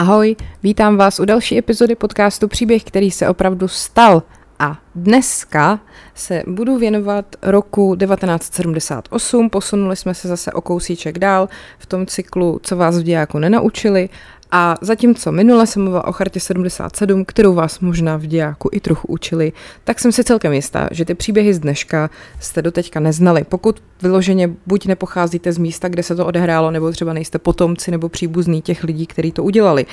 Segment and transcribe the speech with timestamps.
[0.00, 4.22] Ahoj, vítám vás u další epizody podcastu Příběh, který se opravdu stal.
[4.58, 5.80] A dneska
[6.14, 9.50] se budu věnovat roku 1978.
[9.50, 11.48] Posunuli jsme se zase o kousíček dál
[11.78, 14.08] v tom cyklu, co vás v dějáku nenaučili.
[14.52, 19.08] A zatímco minule jsem mluvila o chartě 77, kterou vás možná v dějáku i trochu
[19.08, 19.52] učili,
[19.84, 23.44] tak jsem si celkem jistá, že ty příběhy z dneška jste doteďka neznali.
[23.44, 28.08] Pokud vyloženě buď nepocházíte z místa, kde se to odehrálo, nebo třeba nejste potomci nebo
[28.08, 29.86] příbuzní těch lidí, kteří to udělali.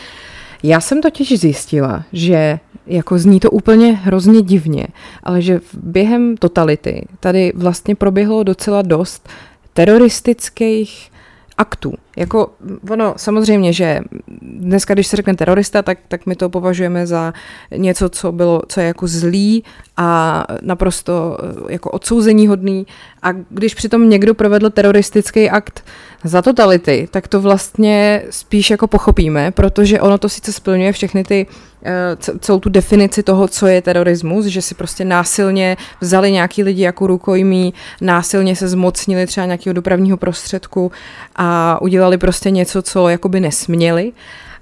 [0.63, 4.87] Já jsem totiž zjistila, že jako zní to úplně hrozně divně,
[5.23, 9.29] ale že během totality tady vlastně proběhlo docela dost
[9.73, 11.11] teroristických
[11.57, 11.93] aktů.
[12.17, 12.51] Jako
[12.89, 14.01] ono, samozřejmě, že
[14.41, 17.33] dneska, když se řekne terorista, tak, tak my to považujeme za
[17.71, 19.63] něco, co bylo, co je jako zlý
[19.97, 22.87] a naprosto eh, jako odsouzení hodný.
[23.23, 25.83] A když přitom někdo provedl teroristický akt
[26.23, 31.47] za totality, tak to vlastně spíš jako pochopíme, protože ono to sice splňuje všechny ty
[31.83, 36.83] Eh, celou tu definici toho, co je terorismus, že si prostě násilně vzali nějaký lidi
[36.83, 40.91] jako rukojmí, násilně se zmocnili třeba nějakého dopravního prostředku
[41.35, 44.11] a udělali prostě něco, co jakoby nesměli,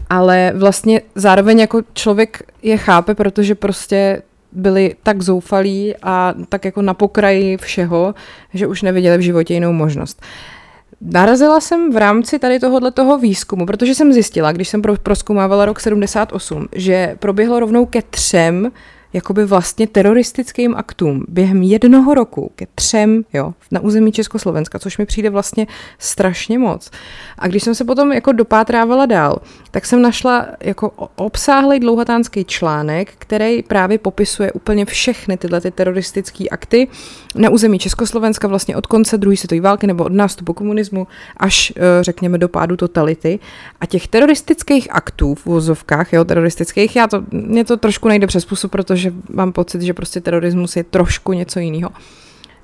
[0.09, 6.81] ale vlastně zároveň jako člověk je chápe, protože prostě byli tak zoufalí a tak jako
[6.81, 8.15] na pokraji všeho,
[8.53, 10.21] že už neviděli v životě jinou možnost.
[10.21, 10.55] Uh,
[11.01, 15.79] Narazila jsem v rámci tady tohohle toho výzkumu, protože jsem zjistila, když jsem proskoumávala rok
[15.79, 18.71] 78, že proběhlo rovnou ke třem
[19.15, 25.05] jakoby vlastně teroristickým aktům během jednoho roku ke třem jo, na území Československa, což mi
[25.05, 25.67] přijde vlastně
[25.99, 26.91] strašně moc.
[27.39, 29.37] A když jsem se potom jako dopátrávala dál,
[29.71, 36.45] tak jsem našla jako obsáhlý dlouhatánský článek, který právě popisuje úplně všechny tyhle ty teroristické
[36.51, 36.87] akty
[37.35, 42.03] na území Československa vlastně od konce druhé světové války nebo od nástupu komunismu až eh,
[42.03, 43.39] řekněme do pádu totality.
[43.81, 48.45] A těch teroristických aktů v vozovkách, jo, teroristických, já to, mě to trošku nejde přes
[48.45, 51.91] pusu, protože že mám pocit, že prostě terorismus je trošku něco jiného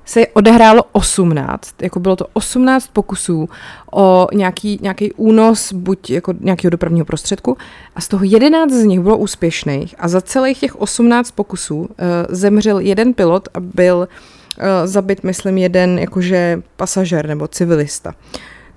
[0.04, 3.48] se odehrálo 18, jako bylo to 18 pokusů
[3.92, 7.56] o nějaký, nějaký únos, buď jako nějakého dopravního prostředku,
[7.96, 11.86] a z toho 11 z nich bylo úspěšných a za celých těch 18 pokusů uh,
[12.28, 18.14] zemřel jeden pilot a byl uh, zabit, myslím, jeden jakože pasažér nebo civilista.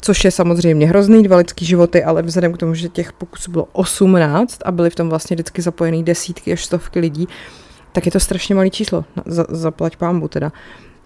[0.05, 3.67] Což je samozřejmě hrozný, dva lidský životy, ale vzhledem k tomu, že těch pokusů bylo
[3.73, 7.27] 18 a byly v tom vlastně vždycky zapojený desítky až stovky lidí,
[7.91, 10.51] tak je to strašně malý číslo, za, zaplať pámbu teda.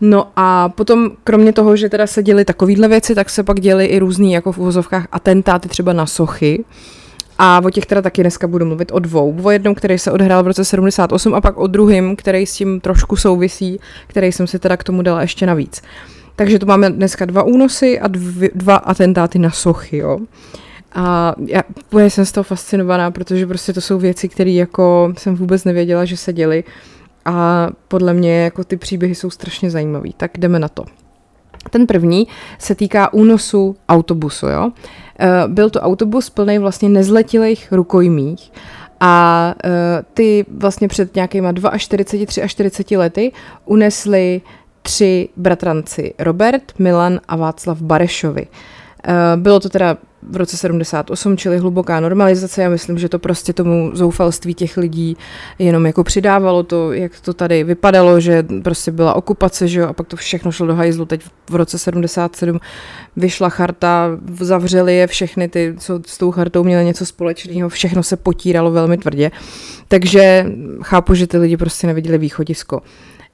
[0.01, 3.85] No a potom, kromě toho, že teda se děly takovýhle věci, tak se pak děly
[3.85, 6.65] i různý, jako v uvozovkách, atentáty třeba na sochy.
[7.37, 9.35] A o těch teda taky dneska budu mluvit o dvou.
[9.43, 12.79] O jednom, který se odhrál v roce 78 a pak o druhém, který s tím
[12.79, 15.81] trošku souvisí, který jsem si teda k tomu dala ještě navíc.
[16.39, 20.19] Takže tu máme dneska dva únosy a dvě, dva atentáty na sochy, jo.
[20.93, 25.35] A já úplně jsem z toho fascinovaná, protože prostě to jsou věci, které jako jsem
[25.35, 26.63] vůbec nevěděla, že se děly.
[27.25, 30.13] A podle mě jako ty příběhy jsou strašně zajímavý.
[30.17, 30.85] Tak jdeme na to.
[31.69, 32.27] Ten první
[32.59, 34.47] se týká únosu autobusu.
[34.47, 34.71] Jo?
[35.19, 38.51] Eh, byl to autobus plný vlastně nezletilých rukojmích
[38.99, 39.69] a eh,
[40.13, 43.31] ty vlastně před nějakýma 42 až 40 lety
[43.65, 44.41] unesli
[44.89, 48.47] tři bratranci Robert, Milan a Václav Barešovi.
[49.03, 49.97] Eh, bylo to teda
[50.29, 52.61] v roce 78, čili hluboká normalizace.
[52.61, 55.17] Já myslím, že to prostě tomu zoufalství těch lidí
[55.59, 59.93] jenom jako přidávalo to, jak to tady vypadalo, že prostě byla okupace, že jo, a
[59.93, 61.05] pak to všechno šlo do hajzlu.
[61.05, 62.59] Teď v roce 77
[63.15, 68.17] vyšla charta, zavřeli je všechny ty, co s tou chartou měli něco společného, všechno se
[68.17, 69.31] potíralo velmi tvrdě.
[69.87, 70.45] Takže
[70.81, 72.81] chápu, že ty lidi prostě neviděli východisko.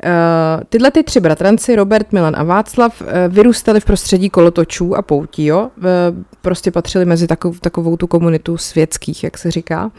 [0.03, 5.01] Uh, tyhle ty tři bratranci, Robert, Milan a Václav, uh, vyrůstali v prostředí kolotočů a
[5.01, 5.69] poutí, jo?
[5.77, 5.83] Uh,
[6.41, 9.91] prostě patřili mezi takovou, takovou tu komunitu světských, jak se říká.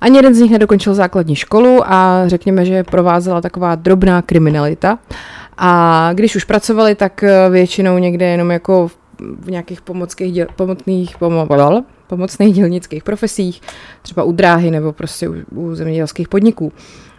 [0.00, 4.98] Ani jeden z nich nedokončil základní školu a řekněme, že provázela taková drobná kriminalita.
[5.58, 8.88] A když už pracovali, tak většinou někde jenom jako
[9.40, 11.48] v nějakých pomockých, děl, pomocných, pomo,
[12.06, 13.60] pomocných dělnických profesích,
[14.02, 16.72] třeba u dráhy nebo prostě u, u zemědělských podniků.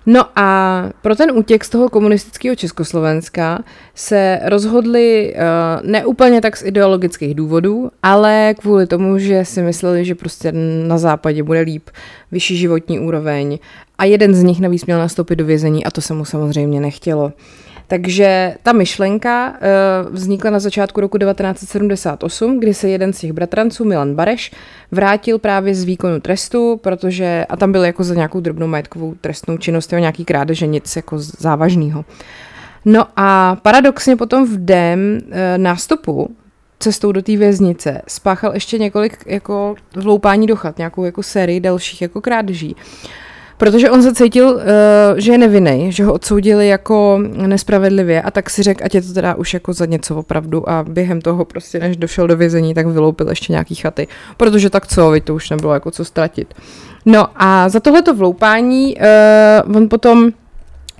[0.06, 3.63] No a pro ten útěk z toho komunistického Československa
[3.96, 10.16] se rozhodli uh, neúplně tak z ideologických důvodů, ale kvůli tomu, že si mysleli, že
[10.16, 10.52] prostě
[10.88, 11.90] na západě bude líp,
[12.31, 13.60] vyšší životní úroveň
[13.98, 17.34] a jeden z nich navíc měl nastoupit do vězení a to se mu samozřejmě nechtělo.
[17.88, 23.86] Takže ta myšlenka uh, vznikla na začátku roku 1978, kdy se jeden z těch bratranců,
[23.86, 24.52] Milan Bareš,
[24.92, 29.58] vrátil právě z výkonu trestu, protože, a tam byl jako za nějakou drobnou majetkovou trestnou
[29.58, 32.06] činnost, jo, nějaký krádeže, nic jako závažného.
[32.86, 36.36] No a paradoxně potom v den uh, nástupu
[36.80, 42.02] cestou do té věznice spáchal ještě několik jako vloupání do chat, nějakou jako sérii dalších
[42.02, 42.76] jako krádeží.
[43.57, 44.62] Protože on se cítil, uh,
[45.16, 49.13] že je nevinný, že ho odsoudili jako nespravedlivě a tak si řekl, ať je to
[49.13, 52.88] teda už jako za něco opravdu a během toho prostě, než došel do vězení, tak
[52.88, 54.07] vyloupil ještě nějaký chaty,
[54.38, 56.54] protože tak co, to už nebylo jako co ztratit.
[57.06, 58.96] No a za tohleto vloupání
[59.66, 60.31] uh, on potom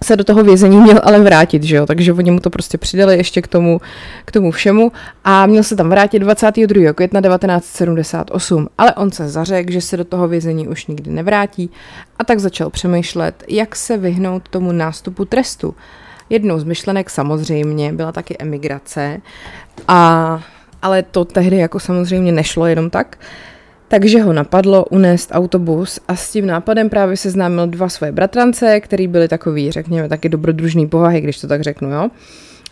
[0.06, 1.86] se do toho vězení měl ale vrátit, že jo?
[1.86, 3.82] takže oni mu to prostě přidali ještě k tomu,
[4.26, 4.92] k tomu všemu
[5.24, 6.94] a měl se tam vrátit 22.
[6.94, 11.70] května 1978, ale on se zařekl, že se do toho vězení už nikdy nevrátí
[12.20, 15.76] a tak začal přemýšlet, jak se vyhnout tomu nástupu trestu.
[16.30, 19.22] Jednou z myšlenek samozřejmě byla taky emigrace,
[19.88, 20.40] a,
[20.82, 23.18] ale to tehdy jako samozřejmě nešlo jenom tak.
[23.20, 23.55] Uh,
[23.88, 29.08] takže ho napadlo unést autobus a s tím nápadem právě seznámil dva svoje bratrance, který
[29.08, 32.10] byli takový, řekněme, taky dobrodružný povahy, když to tak řeknu, jo.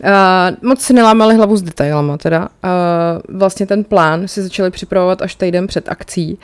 [0.04, 2.40] Uh, moc si nelámali hlavu s detailama teda.
[2.42, 6.40] Uh, vlastně ten plán si začali připravovat až týden před akcí.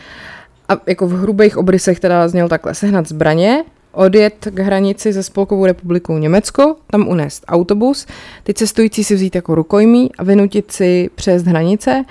[0.70, 5.66] A jako v hrubých obrysech teda zněl takhle sehnat zbraně, odjet k hranici ze Spolkovou
[5.66, 8.06] republikou Německo, tam unést autobus,
[8.44, 12.04] ty cestující si vzít jako rukojmí a vynutit si přes hranice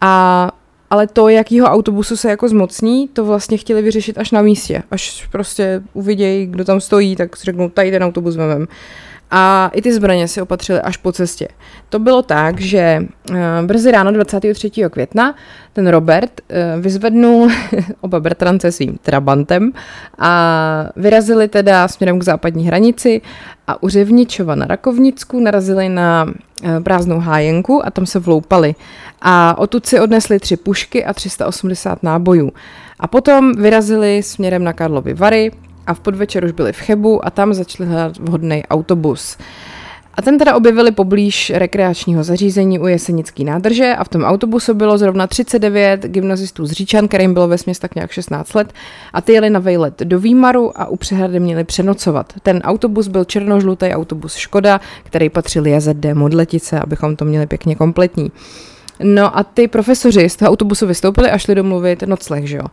[0.00, 0.50] a
[0.90, 4.82] ale to, jakýho autobusu se jako zmocní, to vlastně chtěli vyřešit až na místě.
[4.90, 8.68] Až prostě uvidějí, kdo tam stojí, tak si řeknou, tady ten autobus vemem.
[9.30, 11.48] A i ty zbraně si opatřili až po cestě.
[11.88, 13.36] To bylo tak, že uh,
[13.66, 14.70] brzy ráno 23.
[14.90, 15.34] května
[15.72, 17.48] ten Robert uh, vyzvednul
[18.00, 19.72] oba bratrance svým trabantem
[20.18, 20.30] a
[20.96, 23.20] vyrazili teda směrem k západní hranici
[23.66, 28.74] a u Řevničova na Rakovnicku narazili na uh, prázdnou hájenku a tam se vloupali.
[29.22, 32.52] A odtud si odnesli tři pušky a 380 nábojů.
[33.00, 35.50] A potom vyrazili směrem na Karlovy Vary,
[35.88, 39.36] a v podvečer už byli v Chebu a tam začali hledat vhodný autobus.
[40.14, 44.98] A ten teda objevili poblíž rekreačního zařízení u Jesenický nádrže a v tom autobusu bylo
[44.98, 48.72] zrovna 39 gymnazistů z Říčan, kterým bylo ve tak nějak 16 let
[49.12, 52.32] a ty jeli na vejlet do Výmaru a u přehrady měli přenocovat.
[52.42, 58.32] Ten autobus byl černožlutý autobus Škoda, který patřil JZD Modletice, abychom to měli pěkně kompletní.
[59.02, 62.64] No a ty profesoři z toho autobusu vystoupili a šli domluvit nocleh, že jo.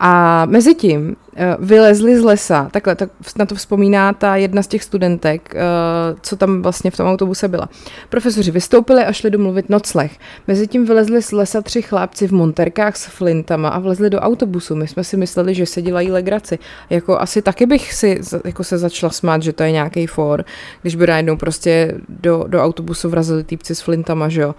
[0.00, 4.66] A mezi tím uh, vylezli z lesa, takhle, tak na to vzpomíná ta jedna z
[4.66, 7.68] těch studentek, uh, co tam vlastně v tom autobuse byla.
[8.08, 10.12] Profesoři vystoupili a šli domluvit nocleh.
[10.48, 14.74] Mezi tím vylezli z lesa tři chlápci v monterkách s flintama a vlezli do autobusu.
[14.74, 16.58] My jsme si mysleli, že se dělají legraci.
[16.90, 20.44] Jako asi taky bych si jako se začala smát, že to je nějaký for,
[20.82, 24.54] když by najednou prostě do, do autobusu vrazili týpci s flintama, že jo.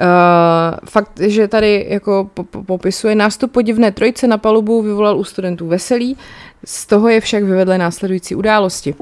[0.00, 2.30] Uh, fakt, že tady jako
[2.66, 6.16] popisuje nástup podivné trojce na palubu vyvolal u studentů veselí,
[6.64, 8.94] z toho je však vyvedly následující události.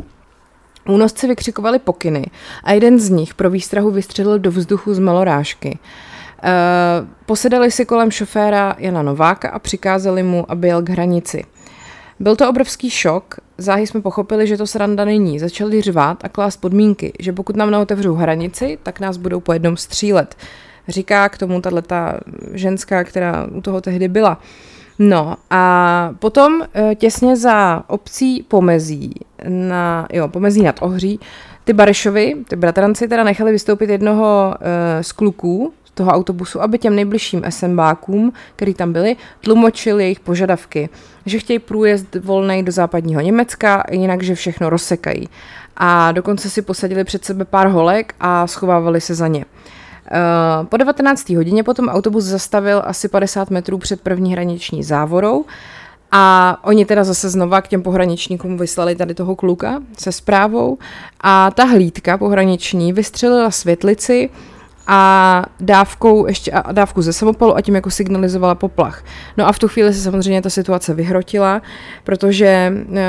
[0.89, 2.27] Únosci vykřikovali pokyny
[2.65, 5.79] a jeden z nich pro výstrahu vystřelil do vzduchu z malorážky.
[5.79, 11.45] Uh, posedali si kolem šoféra Jana Nováka a přikázali mu, aby jel k hranici.
[12.21, 15.39] Byl to obrovský šok, záhy jsme pochopili, že to sranda není.
[15.39, 19.77] Začali řvát a klást podmínky, že pokud nám neotevřou hranici, tak nás budou po jednom
[19.77, 20.37] střílet
[20.89, 22.21] říká k tomu tahle ta
[22.53, 24.41] ženská, která u toho tehdy byla.
[24.99, 29.15] No a potom eh, těsně za obcí Pomezí,
[29.49, 31.21] na, jo, Pomezí nad Ohří,
[31.65, 36.79] ty Barešovi, ty bratranci teda nechali vystoupit jednoho uh, z kluků z toho autobusu, aby
[36.79, 40.89] těm nejbližším SMBákům, který tam byli, tlumočil jejich požadavky,
[41.27, 45.29] že chtějí průjezd volný do západního Německa, jinak, že všechno rozsekají.
[45.77, 49.45] A dokonce si posadili před sebe pár holek a schovávali se za ně.
[50.11, 51.37] Eh, po 19.
[51.37, 55.45] hodině potom autobus zastavil asi 50 metrů před první hraniční závorou
[56.13, 60.79] a oni teda zase znova k těm pohraničníkům vyslali tady toho kluka se zprávou
[61.21, 64.31] a ta hlídka pohraniční vystřelila světlici
[64.87, 69.05] a dávkou ještě a dávku ze samopalu a tím jako signalizovala poplach.
[69.37, 71.63] No a v tu chvíli se samozřejmě ta situace vyhrotila,
[72.05, 73.03] protože eh,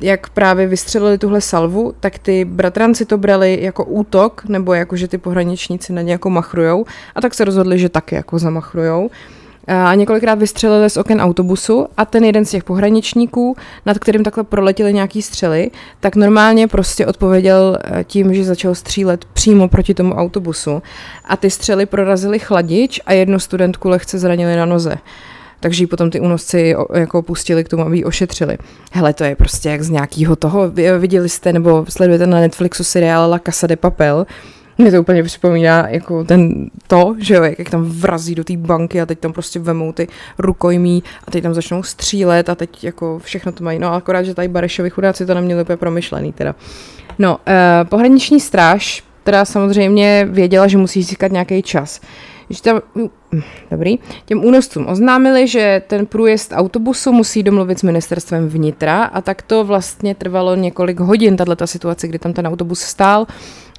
[0.00, 5.08] jak právě vystřelili tuhle salvu, tak ty bratranci to brali jako útok, nebo jako, že
[5.08, 6.84] ty pohraničníci na ně jako machrujou
[7.14, 9.10] a tak se rozhodli, že taky jako zamachrujou
[9.66, 13.56] a několikrát vystřelili z oken autobusu a ten jeden z těch pohraničníků,
[13.86, 19.24] nad kterým takhle proletěly nějaký střely, tak normálně prostě odpověděl eh, tím, že začal střílet
[19.24, 20.82] přímo proti tomu autobusu.
[21.24, 24.96] A ty střely prorazily chladič a jednu studentku lehce zranili na noze.
[25.60, 28.58] Takže ji potom ty únosci jako pustili k tomu, aby ji ošetřili.
[28.92, 33.30] Hele, to je prostě jak z nějakého toho, viděli jste nebo sledujete na Netflixu seriál
[33.30, 34.26] La Casa de Papel,
[34.78, 39.00] mě to úplně připomíná jako ten to, že jo, jak, tam vrazí do té banky
[39.00, 43.18] a teď tam prostě vemou ty rukojmí a teď tam začnou střílet a teď jako
[43.18, 43.78] všechno to mají.
[43.78, 46.54] No akorát, že tady Barešovi chudáci to neměli úplně promyšlený teda.
[47.18, 52.00] No, eh, pohraniční stráž teda samozřejmě věděla, že musí získat nějaký čas
[52.50, 52.80] že tam,
[53.70, 59.42] dobrý, těm únoscům oznámili, že ten průjezd autobusu musí domluvit s ministerstvem vnitra a tak
[59.42, 63.26] to vlastně trvalo několik hodin, tato situace, kdy tam ten autobus stál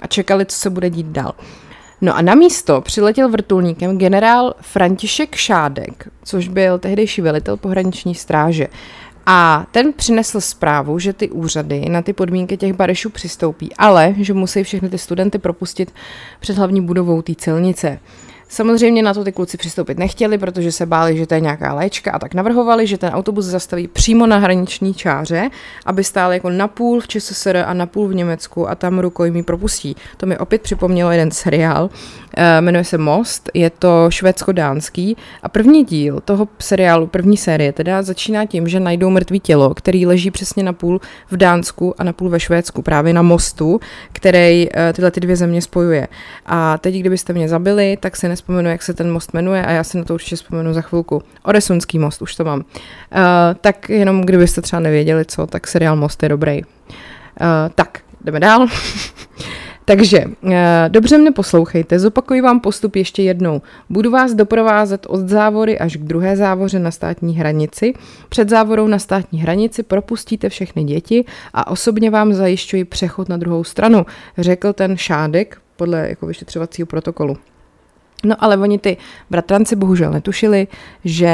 [0.01, 1.33] a čekali, co se bude dít dál.
[2.01, 8.67] No a na místo přiletěl vrtulníkem generál František Šádek, což byl tehdejší velitel pohraniční stráže.
[9.25, 14.33] A ten přinesl zprávu, že ty úřady na ty podmínky těch barešů přistoupí, ale že
[14.33, 15.93] musí všechny ty studenty propustit
[16.39, 17.99] před hlavní budovou té celnice.
[18.49, 22.11] Samozřejmě na to ty kluci přistoupit nechtěli, protože se báli, že to je nějaká léčka
[22.11, 25.49] a tak navrhovali, že ten autobus zastaví přímo na hraniční čáře,
[25.85, 29.95] aby stál jako napůl v ČSSR a napůl v Německu a tam rukojmí propustí.
[30.17, 31.89] To mi opět připomnělo jeden seriál,
[32.37, 38.03] Eh, jmenuje se Most, je to švédsko-dánský a první díl toho seriálu, první série teda
[38.03, 42.13] začíná tím, že najdou mrtvý tělo, který leží přesně na půl v Dánsku a na
[42.13, 43.79] půl ve Švédsku, právě na mostu,
[44.11, 46.07] který eh, tyhle ty dvě země spojuje.
[46.45, 49.83] A teď, kdybyste mě zabili, tak si nespomenu, jak se ten most jmenuje a já
[49.83, 51.21] si na to určitě vzpomenu za chvilku.
[51.43, 52.59] Oresunský most, už to mám.
[52.59, 52.65] Uh,
[53.61, 56.63] tak jenom kdybyste třeba nevěděli co, tak seriál Most je dobrý.
[56.63, 56.67] Uh,
[57.75, 58.67] tak, jdeme dál.
[59.85, 63.61] Takže eh, dobře mne poslouchejte, zopakuji vám postup ještě jednou.
[63.89, 67.93] Budu vás doprovázet od závory až k druhé závoře na státní hranici.
[68.29, 73.63] Před závorou na státní hranici propustíte všechny děti a osobně vám zajišťuji přechod na druhou
[73.63, 74.05] stranu,
[74.37, 77.37] řekl ten šádek podle jako vyšetřovacího protokolu.
[78.25, 78.97] No ale oni ty
[79.29, 80.67] bratranci bohužel netušili,
[81.05, 81.31] že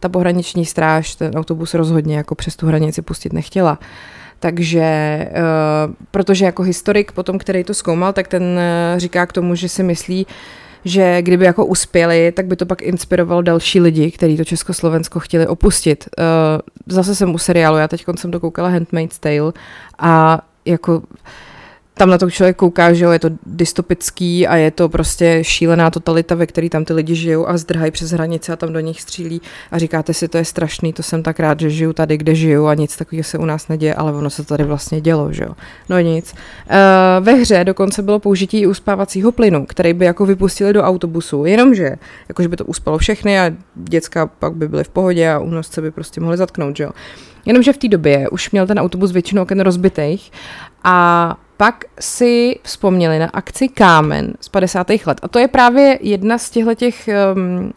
[0.00, 3.78] ta pohraniční stráž ten autobus rozhodně jako přes tu hranici pustit nechtěla.
[4.40, 9.54] Takže, uh, protože jako historik potom, který to zkoumal, tak ten uh, říká k tomu,
[9.54, 10.26] že si myslí,
[10.84, 15.46] že kdyby jako uspěli, tak by to pak inspirovalo další lidi, kteří to Československo chtěli
[15.46, 16.08] opustit.
[16.18, 16.24] Uh,
[16.86, 19.52] zase jsem u seriálu, já teď jsem dokoukala Handmaid's Tale
[19.98, 21.02] a jako
[21.98, 25.90] tam na to člověk kouká, že jo, je to dystopický a je to prostě šílená
[25.90, 29.00] totalita, ve který tam ty lidi žijou a zdrhají přes hranice a tam do nich
[29.00, 32.34] střílí a říkáte si, to je strašný, to jsem tak rád, že žiju tady, kde
[32.34, 35.44] žiju a nic takového se u nás neděje, ale ono se tady vlastně dělo, že
[35.44, 35.52] jo.
[35.88, 36.34] No nic.
[36.34, 41.96] Uh, ve hře dokonce bylo použití uspávacího plynu, který by jako vypustili do autobusu, jenomže,
[42.28, 45.90] jakože by to uspalo všechny a děcka pak by byly v pohodě a únosce by
[45.90, 46.90] prostě mohli zatknout, že jo.
[47.46, 50.32] Jenomže v té době už měl ten autobus většinou oken rozbitých
[50.84, 54.86] a pak si vzpomněli na akci Kámen z 50.
[55.06, 55.20] let.
[55.22, 57.72] A to je právě jedna z těch, um,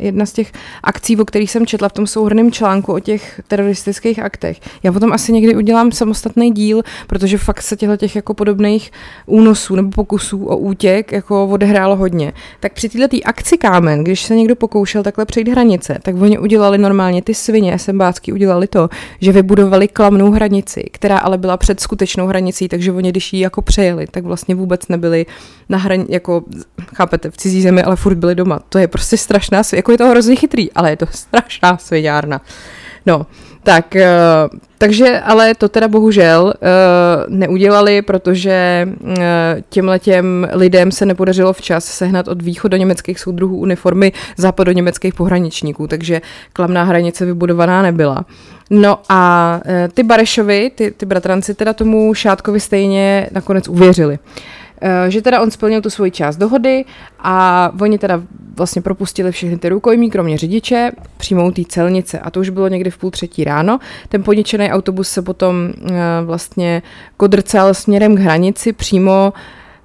[0.00, 4.18] jedna z těch akcí, o kterých jsem četla v tom souhrném článku o těch teroristických
[4.18, 4.60] aktech.
[4.82, 8.92] Já potom asi někdy udělám samostatný díl, protože fakt se těchto těch jako podobných
[9.26, 12.32] únosů nebo pokusů o útěk jako odehrálo hodně.
[12.60, 16.78] Tak při této akci Kámen, když se někdo pokoušel takhle přejít hranice, tak oni udělali
[16.78, 18.88] normálně ty svině SMBácky udělali to,
[19.20, 23.62] že vybudovali klamnou hranici, která ale byla před skutečnou hranicí, takže oni když ji jako
[23.62, 25.26] přejeli, tak vlastně vůbec nebyli
[25.68, 26.42] na hraní, jako
[26.94, 28.60] chápete, v cizí zemi, ale furt byli doma.
[28.68, 32.40] To je prostě strašná, jako je to hrozně chytrý, ale je to strašná svěďárna.
[33.06, 33.26] No,
[33.62, 39.16] tak, uh, takže ale to teda bohužel uh, neudělali, protože uh,
[39.68, 46.20] těmhletěm lidem se nepodařilo včas sehnat od východoněmeckých soudruhů uniformy západoněmeckých pohraničníků, takže
[46.52, 48.24] klamná hranice vybudovaná nebyla.
[48.70, 54.18] No a uh, ty Barešovi, ty, ty bratranci teda tomu Šátkovi stejně nakonec uvěřili.
[54.82, 56.84] Eh, že teda on splnil tu svoji část dohody
[57.18, 58.22] a oni teda
[58.56, 62.18] vlastně propustili všechny ty rukojmí, kromě řidiče, přímo té celnice.
[62.18, 63.78] A to už bylo někdy v půl třetí ráno.
[64.08, 65.90] Ten poničený autobus se potom uh,
[66.24, 66.82] vlastně
[67.16, 69.40] kodrcel směrem k hranici přímo uh,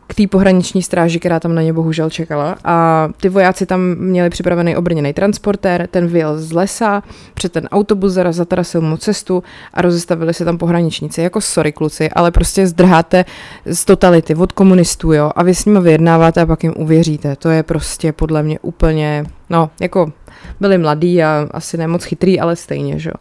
[0.07, 2.57] k té pohraniční stráži, která tam na ně bohužel čekala.
[2.63, 8.13] A ty vojáci tam měli připravený obrněný transportér, ten vyjel z lesa, před ten autobus
[8.13, 9.43] zaraz zatarasil mu cestu
[9.73, 11.21] a rozestavili se tam pohraničníci.
[11.21, 13.25] Jako sorry kluci, ale prostě zdrháte
[13.65, 17.35] z totality od komunistů, jo, a vy s nimi vyjednáváte a pak jim uvěříte.
[17.35, 20.11] To je prostě podle mě úplně, no, jako
[20.59, 23.15] byli mladí a asi nemoc chytrý, ale stejně, že jo.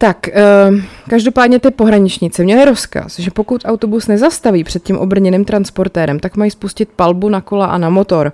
[0.00, 0.28] Tak,
[0.70, 6.36] uh, každopádně ty pohraničníci měli rozkaz, že pokud autobus nezastaví před tím obrněným transportérem, tak
[6.36, 8.32] mají spustit palbu na kola a na motor.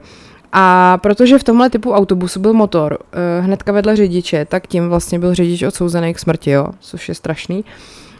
[0.52, 5.18] A protože v tomhle typu autobusu byl motor uh, hnedka vedle řidiče, tak tím vlastně
[5.18, 7.64] byl řidič odsouzený k smrti, jo, což je strašný.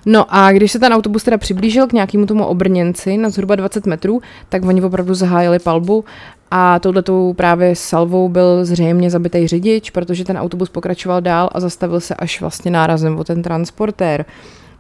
[0.06, 3.86] No a když se ten autobus teda přiblížil k nějakému tomu obrněnci na zhruba 20
[3.86, 6.04] metrů, tak oni opravdu zahájili palbu
[6.50, 12.00] a touhletou právě salvou byl zřejmě zabitý řidič, protože ten autobus pokračoval dál a zastavil
[12.00, 14.24] se až vlastně nárazem o ten transportér.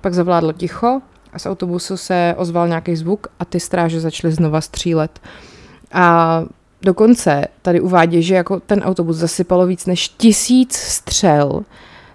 [0.00, 1.00] Pak zavládlo ticho
[1.32, 5.20] a z autobusu se ozval nějaký zvuk a ty stráže začaly znova střílet.
[5.92, 6.42] A
[6.82, 11.62] dokonce tady uvádí, že jako ten autobus zasypalo víc než tisíc střel,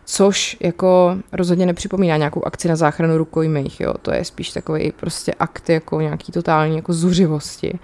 [0.05, 3.93] což jako rozhodně nepřipomíná nějakou akci na záchranu rukojmích, jo.
[4.01, 7.79] To je spíš takový prostě akt jako nějaký totální jako zuřivosti.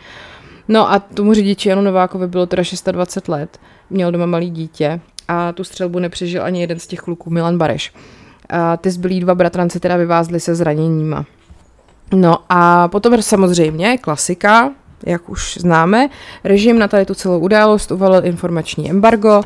[0.67, 3.59] No a tomu řidiči Janu Novákovi bylo teda 620 let,
[3.89, 7.93] měl doma malý dítě a tu střelbu nepřežil ani jeden z těch kluků, Milan Bareš.
[8.49, 11.25] A ty zbylí dva bratranci teda vyvázli se zraněníma.
[12.13, 14.71] No a potom samozřejmě klasika,
[15.05, 16.09] jak už známe.
[16.43, 19.41] Režim na tady tu celou událost uvalil informační embargo.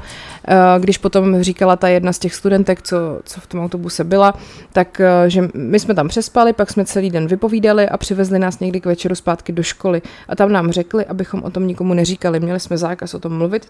[0.48, 4.34] Eh, když potom říkala ta jedna z těch studentek, co, co v tom autobuse byla,
[4.74, 8.60] tak eh, že my jsme tam přespali, pak jsme celý den vypovídali a přivezli nás
[8.60, 10.02] někdy k večeru zpátky do školy.
[10.28, 12.40] A tam nám řekli, abychom o tom nikomu neříkali.
[12.40, 13.68] Měli jsme zákaz o tom mluvit,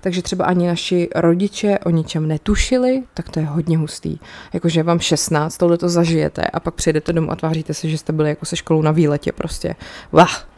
[0.00, 4.18] takže třeba ani naši rodiče o ničem netušili, tak to je hodně hustý.
[4.52, 8.12] Jakože vám 16, tohle to zažijete a pak přijdete domů a tváříte se, že jste
[8.12, 9.74] byli jako se školou na výletě prostě.
[10.12, 10.48] Vah.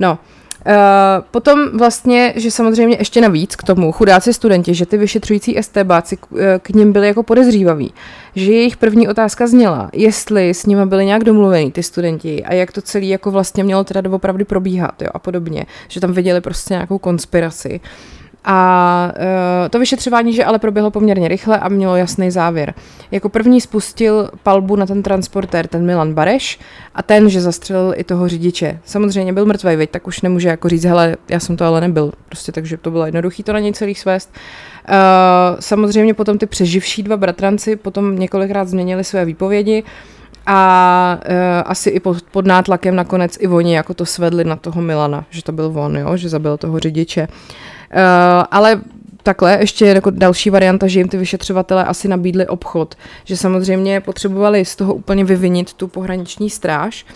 [0.00, 0.18] No,
[0.66, 6.16] Uh, potom vlastně, že samozřejmě ještě navíc k tomu chudáci studenti, že ty vyšetřující STBáci
[6.16, 7.94] k, eh, k ním byli jako podezřívaví,
[8.34, 12.72] že jejich první otázka zněla, jestli s nimi byli nějak domluvení ty studenti a jak
[12.72, 16.74] to celé jako vlastně mělo teda doopravdy probíhat jo, a podobně, že tam viděli prostě
[16.74, 17.80] nějakou konspiraci.
[18.44, 22.74] A uh, to vyšetřování, že ale proběhlo poměrně rychle a mělo jasný závěr.
[23.10, 26.58] Jako první spustil palbu na ten transportér ten Milan Bareš
[26.94, 28.78] a ten, že zastřelil i toho řidiče.
[28.84, 32.12] Samozřejmě byl mrtvý, veď, tak už nemůže jako říct, hele, já jsem to ale nebyl.
[32.28, 34.32] Prostě takže to bylo jednoduché to na něj celý svést.
[34.88, 34.94] Uh,
[35.60, 39.84] samozřejmě potom ty přeživší dva bratranci potom několikrát změnili své výpovědi
[40.46, 41.34] a uh,
[41.64, 45.42] asi i pod, pod nátlakem nakonec i oni jako to svedli na toho Milana, že
[45.42, 47.28] to byl on, jo, že zabil toho řidiče.
[47.28, 47.98] Uh,
[48.50, 48.80] ale
[49.24, 54.64] takhle, ještě jako další varianta, že jim ty vyšetřovatele asi nabídli obchod, že samozřejmě potřebovali
[54.64, 57.06] z toho úplně vyvinit tu pohraniční stráž,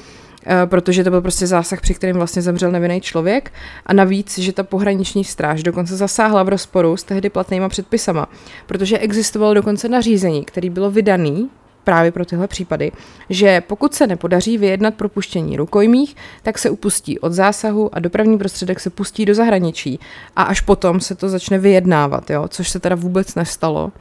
[0.47, 3.53] eh, protože to byl prostě zásah, při kterém vlastně zemřel nevinný člověk
[3.87, 8.27] a navíc, že ta pohraniční stráž dokonce zasáhla v rozporu s tehdy platnýma předpisama,
[8.67, 11.51] protože existovalo dokonce nařízení, který bylo vydaný
[11.85, 12.93] právě pro tyhle případy,
[13.31, 18.81] že pokud se nepodaří vyjednat propuštění rukojmích, tak se upustí od zásahu a dopravní prostředek
[18.81, 20.01] se pustí do zahraničí
[20.37, 23.93] a až potom se to začne vyjednávat, jo, což se teda vůbec nestalo.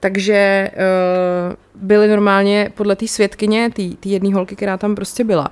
[0.00, 5.50] Takže uh, byly normálně podle té svědkyně, té jedné holky, která tam prostě byla,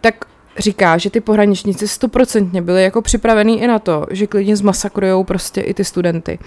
[0.00, 0.14] tak
[0.58, 5.60] říká, že ty pohraničníci stoprocentně byli jako připravený i na to, že klidně zmasakrujou prostě
[5.60, 6.38] i ty studenty.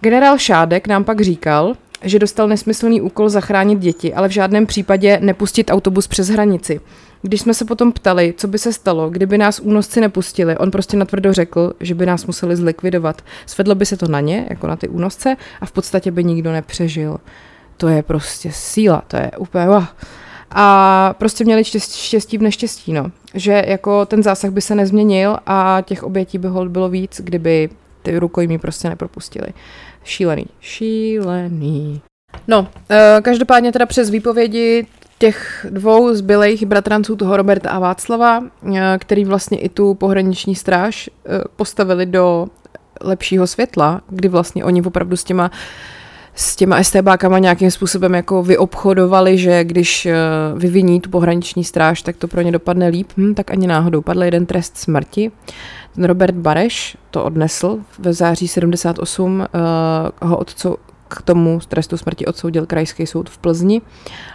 [0.00, 5.18] Generál Šádek nám pak říkal, že dostal nesmyslný úkol zachránit děti, ale v žádném případě
[5.22, 6.80] nepustit autobus přes hranici.
[7.22, 10.96] Když jsme se potom ptali, co by se stalo, kdyby nás únosci nepustili, on prostě
[10.96, 13.22] natvrdo řekl, že by nás museli zlikvidovat.
[13.46, 16.52] Svedlo by se to na ně, jako na ty únosce, a v podstatě by nikdo
[16.52, 17.18] nepřežil.
[17.76, 19.68] To je prostě síla, to je úplně...
[19.68, 19.84] Uh.
[20.50, 23.10] A prostě měli štěstí v neštěstí, no.
[23.34, 27.68] Že jako ten zásah by se nezměnil a těch obětí by bylo víc, kdyby
[28.02, 29.46] ty rukojmí prostě nepropustili.
[30.04, 30.46] Šílený.
[30.60, 32.02] Šílený.
[32.48, 32.66] No, uh,
[33.22, 34.86] každopádně teda přes výpovědi
[35.18, 41.10] těch dvou zbylejch bratranců toho Roberta a Václava, uh, který vlastně i tu pohraniční stráž
[41.10, 42.46] uh, postavili do
[43.00, 45.50] lepšího světla, kdy vlastně oni opravdu s těma
[46.38, 50.08] s těma STBákama nějakým způsobem jako vyobchodovali, že když
[50.56, 54.22] vyviní tu pohraniční stráž, tak to pro ně dopadne líp, hm, tak ani náhodou padl
[54.22, 55.30] jeden trest smrti.
[56.02, 60.76] Robert Bareš to odnesl v září 78, uh, eh, ho odcou,
[61.08, 63.82] k tomu trestu smrti odsoudil krajský soud v Plzni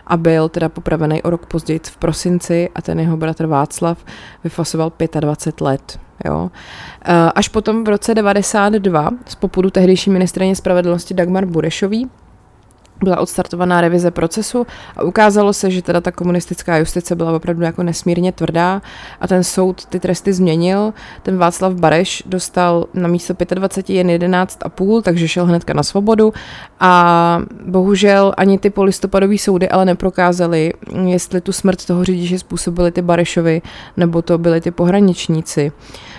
[0.07, 4.05] a byl teda popravený o rok později v prosinci a ten jeho bratr Václav
[4.43, 5.99] vyfasoval 25 let.
[6.25, 6.51] Jo.
[7.05, 12.09] Eh, až potom v roce 92 z popudu tehdejší ministrině spravedlnosti Dagmar Burešový
[13.03, 17.83] byla odstartovaná revize procesu a ukázalo se, že teda ta komunistická justice byla opravdu jako
[17.83, 18.81] nesmírně tvrdá
[19.21, 20.93] a ten soud ty tresty změnil.
[21.23, 26.33] Ten Václav Bareš dostal na místo 25 jen 11,5, takže šel hnedka na svobodu
[26.79, 30.73] a bohužel ani ty polistopadové soudy ale neprokázaly,
[31.05, 33.61] jestli tu smrt toho řidiče způsobili ty Barešovi
[33.97, 35.71] nebo to byli ty pohraničníci.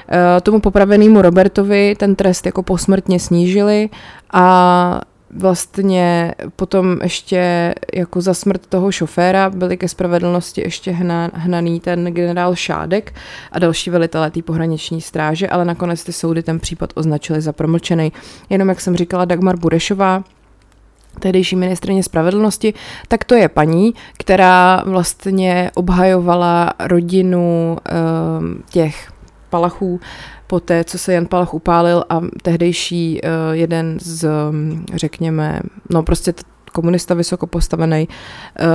[0.09, 3.89] Eh, tomu popravenému Robertovi ten trest jako posmrtně snížili
[4.33, 5.01] a
[5.35, 12.05] vlastně potom ještě jako za smrt toho šoféra byli ke spravedlnosti ještě hna, hnaný ten
[12.05, 13.15] generál Šádek
[13.53, 18.13] a další velitelé té pohraniční stráže, ale nakonec ty soudy ten případ označili za promlčený.
[18.51, 20.25] Jenom jak jsem říkala, Dagmar Burešová,
[21.21, 22.75] tehdejší ministrině spravedlnosti,
[23.09, 27.77] tak to je paní, která vlastně obhajovala rodinu
[28.41, 29.13] um, těch
[29.51, 30.01] Palachů
[30.47, 36.03] po té, co se Jan Palach upálil a tehdejší uh, jeden z, um, řekněme, no
[36.03, 36.35] prostě
[36.75, 38.67] komunista vysoko postavený, uh,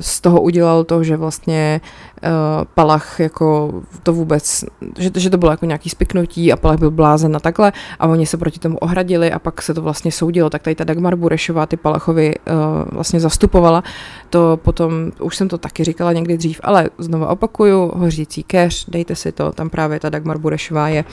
[0.00, 1.80] z toho udělal to, že vlastně
[2.22, 2.30] uh,
[2.74, 4.64] Palach jako to vůbec,
[4.98, 8.26] že, že to bylo jako nějaký spiknutí a Palach byl blázen a takhle a oni
[8.26, 11.66] se proti tomu ohradili a pak se to vlastně soudilo, tak tady ta Dagmar Burešová
[11.66, 12.54] ty Palachovi uh,
[12.92, 13.82] vlastně zastupovala,
[14.30, 19.16] to potom, už jsem to taky říkala někdy dřív, ale znovu opakuju, hořící keř, dejte
[19.16, 21.04] si to, tam právě ta Dagmar Burešová je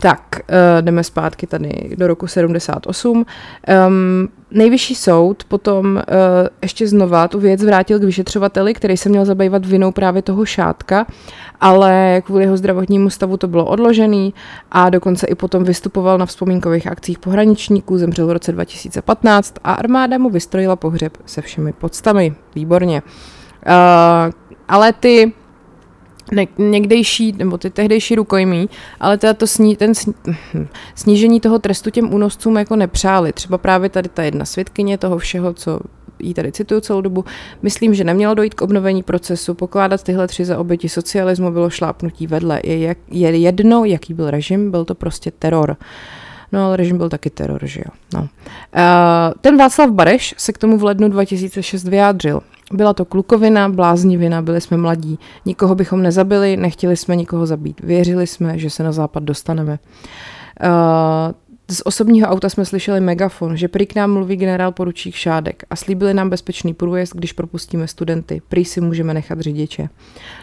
[0.00, 3.16] tak, uh, jdeme zpátky tady do roku 78.
[3.16, 6.02] Um, nejvyšší soud potom uh,
[6.62, 11.06] ještě znova tu věc vrátil k vyšetřovateli, který se měl zabývat vinou právě toho šátka,
[11.60, 14.34] ale kvůli jeho zdravotnímu stavu to bylo odložený
[14.70, 20.18] a dokonce i potom vystupoval na vzpomínkových akcích pohraničníků, zemřel v roce 2015 a armáda
[20.18, 22.34] mu vystrojila pohřeb se všemi podstami.
[22.54, 23.02] Výborně.
[23.66, 24.32] Uh,
[24.68, 25.32] ale ty
[26.32, 28.68] ne, někdejší, nebo ty tehdejší rukojmí,
[29.00, 30.14] ale teda to sní, ten sní,
[30.94, 33.32] snížení toho trestu těm únoscům jako nepřáli.
[33.32, 35.80] Třeba právě tady ta jedna svědkyně toho všeho, co
[36.18, 37.24] jí tady cituju celou dobu,
[37.62, 42.26] myslím, že nemělo dojít k obnovení procesu, pokládat tyhle tři za oběti socialismu bylo šlápnutí
[42.26, 42.60] vedle.
[42.64, 45.76] Je, jak, je jedno, jaký byl režim, byl to prostě teror.
[46.52, 47.92] No ale režim byl taky teror, že jo.
[48.14, 48.20] No.
[48.20, 48.28] Uh,
[49.40, 52.40] ten Václav Bareš se k tomu v lednu 2006 vyjádřil.
[52.72, 55.18] Byla to klukovina, bláznivina, byli jsme mladí.
[55.46, 57.80] Nikoho bychom nezabili, nechtěli jsme nikoho zabít.
[57.80, 59.78] Věřili jsme, že se na západ dostaneme.
[60.64, 61.32] Uh,
[61.72, 65.76] z osobního auta jsme slyšeli megafon, že prý k nám mluví generál poručík Šádek a
[65.76, 68.42] slíbili nám bezpečný průjezd, když propustíme studenty.
[68.48, 69.88] Prý si můžeme nechat řidiče.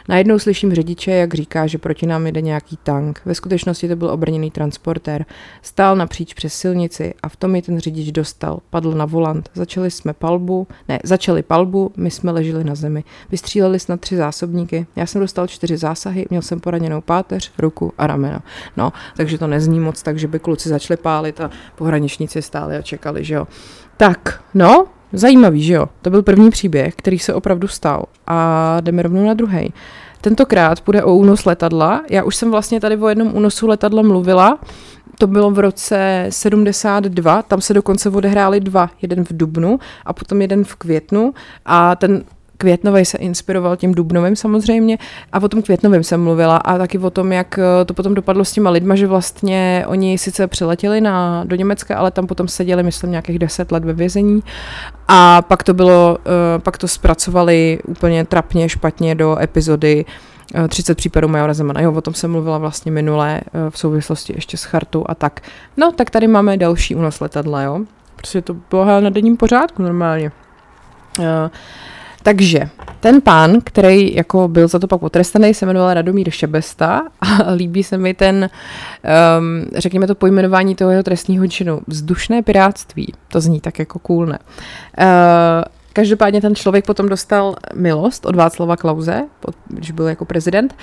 [0.10, 3.22] Najednou slyším řidiče, jak říká, že proti nám jde nějaký tank.
[3.26, 5.26] Ve skutečnosti to byl obrněný transportér.
[5.62, 8.60] Stál napříč přes silnici a v tom je ten řidič dostal.
[8.70, 9.50] Padl na volant.
[9.54, 13.04] Začali jsme palbu, ne, začali palbu, my jsme leželi na zemi.
[13.32, 14.88] Vystříleli snad tři zásobníky.
[14.96, 18.40] Já jsem dostal čtyři zásahy, měl jsem poraněnou páteř, ruku a rameno.
[18.78, 22.82] No, takže to nezní moc tak, že by kluci začali pálit a pohraničníci stáli a
[22.82, 23.48] čekali, že jo.
[23.98, 25.86] Tak, no, zajímavý, že jo.
[26.02, 28.06] To byl první příběh, který se opravdu stal.
[28.28, 29.74] A jdeme rovnou na druhý.
[30.22, 32.04] Tentokrát bude o únos letadla.
[32.10, 34.60] Já už jsem vlastně tady o jednom únosu letadla mluvila.
[35.18, 40.42] To bylo v roce 72, tam se dokonce odehrály dva, jeden v Dubnu a potom
[40.42, 41.34] jeden v květnu
[41.66, 42.24] a ten
[42.62, 44.98] Květnovej se inspiroval tím Dubnovým samozřejmě
[45.32, 48.46] a o tom Květnovým jsem mluvila a taky o tom, jak eh, to potom dopadlo
[48.46, 52.84] s těma lidma, že vlastně oni sice přiletěli na, do Německa, ale tam potom seděli,
[52.84, 54.44] myslím, nějakých deset let ve vězení
[55.08, 60.06] a pak to bylo, uh, pak to zpracovali úplně trapně, špatně do epizody
[60.70, 61.82] 30 eh, případů Majora Zemana.
[61.82, 65.42] Jo, o tom jsem mluvila vlastně minulé v souvislosti ještě s chartou a tak.
[65.78, 67.80] No, tak tady máme další únos letadla, jo.
[68.16, 70.32] Prostě to bylo na denním pořádku normálně.
[71.20, 71.26] Uh,
[72.30, 77.52] takže ten pán, který jako byl za to pak potrestaný, se jmenoval Radomír Šebesta a
[77.56, 78.50] líbí se mi ten,
[79.40, 83.14] um, řekněme to pojmenování toho jeho trestního činu, vzdušné piráctví.
[83.28, 84.40] To zní tak jako cool, ne?
[84.98, 85.06] Uh,
[85.94, 89.22] Každopádně ten člověk potom dostal milost od Václava Klauze,
[89.68, 90.76] když byl jako prezident.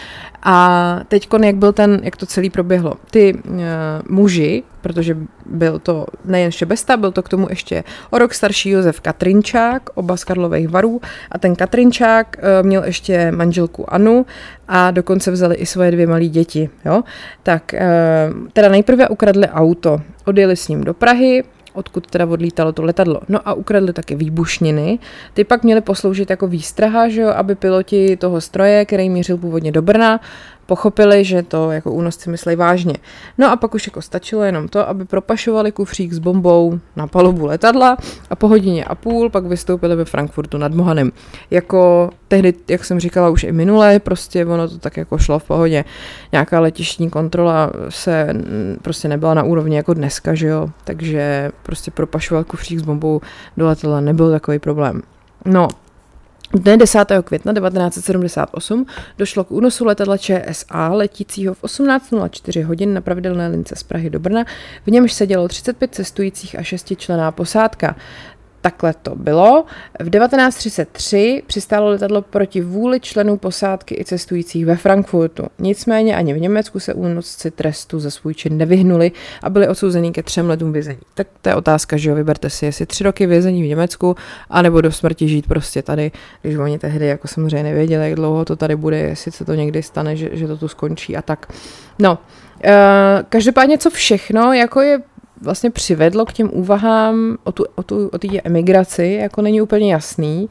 [0.42, 2.94] A teď, jak byl ten, jak to celý proběhlo.
[3.10, 3.60] Ty uh,
[4.08, 5.16] muži, protože
[5.46, 10.16] byl to nejen Šebesta, byl to k tomu ještě o rok starší Josef Katrinčák, oba
[10.16, 11.00] z Karlových varů.
[11.32, 14.26] A ten Katrinčák uh, měl ještě manželku Anu
[14.68, 16.70] a dokonce vzali i svoje dvě malé děti.
[16.84, 17.02] Jo?
[17.42, 21.44] Tak uh, teda nejprve ukradli auto, odjeli s ním do Prahy,
[21.76, 23.20] odkud teda odlítalo to letadlo.
[23.28, 24.98] No a ukradli taky výbušniny.
[25.34, 29.72] Ty pak měly posloužit jako výstraha, že jo, aby piloti toho stroje, který mířil původně
[29.72, 30.20] do Brna,
[30.66, 32.94] pochopili, že to jako únosci myslí vážně.
[33.38, 37.46] No a pak už jako stačilo jenom to, aby propašovali kufřík s bombou na palubu
[37.46, 37.96] letadla
[38.30, 41.12] a po hodině a půl pak vystoupili ve Frankfurtu nad Mohanem.
[41.50, 45.44] Jako tehdy, jak jsem říkala už i minule, prostě ono to tak jako šlo v
[45.44, 45.84] pohodě.
[46.32, 48.34] Nějaká letištní kontrola se
[48.82, 53.20] prostě nebyla na úrovni jako dneska, že jo, takže prostě propašovat kufřík s bombou
[53.56, 55.02] do letadla nebyl takový problém.
[55.44, 55.68] No,
[56.54, 56.98] Dne 10.
[57.24, 58.86] května 1978
[59.18, 64.20] došlo k únosu letadla ČSA letícího v 18.04 hodin na pravidelné lince z Prahy do
[64.20, 64.44] Brna,
[64.86, 67.96] v němž sedělo 35 cestujících a 6 člená posádka.
[68.66, 69.64] Takhle to bylo.
[70.00, 75.46] V 1933 přistálo letadlo proti vůli členů posádky i cestujících ve Frankfurtu.
[75.58, 80.22] Nicméně ani v Německu se únosci trestu za svůj čin nevyhnuli a byli odsouzeni ke
[80.22, 80.98] třem letům vězení.
[81.14, 84.16] Tak to je otázka, že jo, vyberte si, jestli tři roky vězení v Německu,
[84.50, 88.56] anebo do smrti žít prostě tady, když oni tehdy jako samozřejmě nevěděli, jak dlouho to
[88.56, 91.52] tady bude, jestli se to někdy stane, že, že to tu skončí a tak.
[91.98, 92.18] No,
[92.64, 92.70] uh,
[93.28, 95.00] každopádně co všechno, jako je
[95.40, 99.92] vlastně přivedlo k těm úvahám o, tu, o, tu, o té emigraci, jako není úplně
[99.92, 100.48] jasný,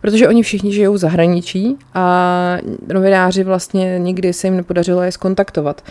[0.00, 2.58] protože oni všichni žijou v zahraničí a
[2.92, 5.82] novináři vlastně nikdy se jim nepodařilo je skontaktovat.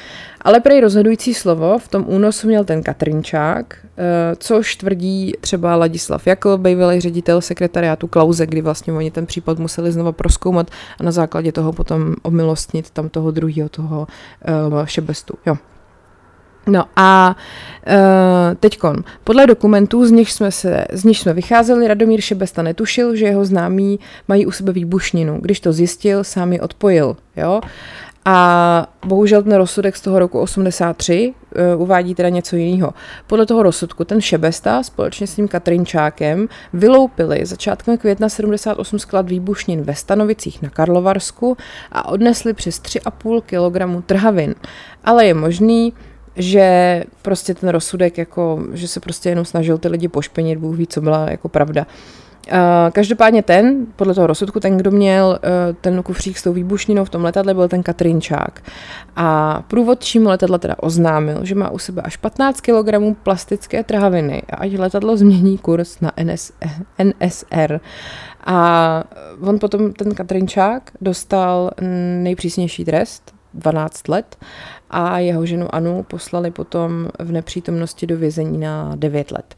[0.42, 6.28] Ale prej rozhodující slovo v tom únosu měl ten Katrinčák, eh, což tvrdí třeba Ladislav
[6.28, 11.12] Jakl, bývalý ředitel sekretariátu Klauze, kdy vlastně oni ten případ museli znova proskoumat a na
[11.12, 14.08] základě toho potom omilostnit tam toho druhého, toho
[14.72, 15.34] uh, šebestu.
[15.46, 15.58] Jo.
[16.68, 17.36] No a
[17.88, 17.94] uh,
[18.60, 23.26] teďkon, podle dokumentů, z nich jsme, se, z nich jsme vycházeli, Radomír Šebesta netušil, že
[23.26, 25.40] jeho známí mají u sebe výbušninu.
[25.42, 27.18] Když to zjistil, sám ji odpojil.
[27.36, 27.62] Jo?
[28.28, 32.94] A bohužel ten rozsudek z toho roku 83 uh, eh, uvádí teda něco jiného.
[33.28, 39.82] Podle toho rozsudku ten Šebesta společně s tím Katrinčákem vyloupili začátkem května 78 sklad výbušnin
[39.82, 41.58] ve Stanovicích na Karlovarsku
[41.92, 44.56] a odnesli přes 3,5 kg trhavin.
[45.04, 45.94] Ale je možný,
[46.36, 50.88] že prostě ten rozsudek, jako, že se prostě jenom snažil ty lidi pošpenit, Bůh ví,
[50.88, 51.86] co byla jako pravda.
[52.52, 52.60] Uh,
[52.92, 57.10] každopádně ten, podle toho rozsudku, ten, kdo měl uh, ten kufřík s tou výbušninou v
[57.10, 58.62] tom letadle, byl ten Katrinčák.
[59.16, 64.56] A průvodčímu letadla teda oznámil, že má u sebe až 15 kg plastické trhaviny a
[64.56, 66.52] ať letadlo změní kurz na NS,
[67.04, 67.80] NSR.
[68.46, 69.04] A
[69.42, 71.72] on potom, ten Katrinčák, dostal
[72.22, 74.38] nejpřísnější trest, 12 let
[74.90, 79.56] a jeho ženu Anu poslali potom v nepřítomnosti do vězení na 9 let.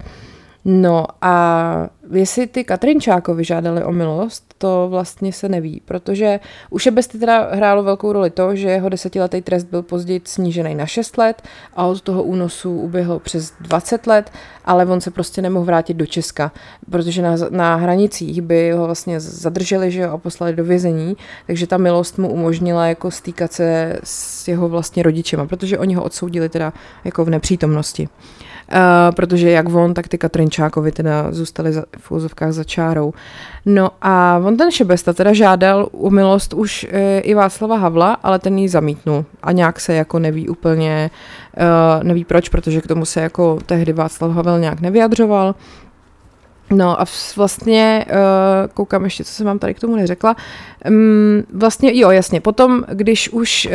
[0.65, 6.39] No a jestli ty Katrinčákovi žádali o milost, to vlastně se neví, protože
[6.69, 10.85] u Šebesty teda hrálo velkou roli to, že jeho desetiletý trest byl později snížený na
[10.85, 11.41] 6 let
[11.75, 14.31] a od toho únosu uběhlo přes 20 let,
[14.65, 16.51] ale on se prostě nemohl vrátit do Česka,
[16.89, 21.17] protože na, na hranicích by ho vlastně zadrželi že jo, a poslali do vězení,
[21.47, 26.03] takže ta milost mu umožnila jako stýkat se s jeho vlastně rodičema, protože oni ho
[26.03, 28.09] odsoudili teda jako v nepřítomnosti.
[28.71, 33.13] Uh, protože jak on, tak ty Katrinčákovi teda zůstali za, v úzovkách za čárou.
[33.65, 38.39] No a on ten Šebesta teda žádal u milost už uh, i Václava Havla, ale
[38.39, 41.09] ten ji zamítnul a nějak se jako neví úplně,
[41.57, 45.55] uh, neví proč, protože k tomu se jako tehdy Václav Havel nějak nevyjadřoval.
[46.69, 48.15] No a vlastně, uh,
[48.73, 50.35] koukám ještě, co jsem vám tady k tomu neřekla,
[50.89, 53.73] um, vlastně jo, jasně, potom, když už uh,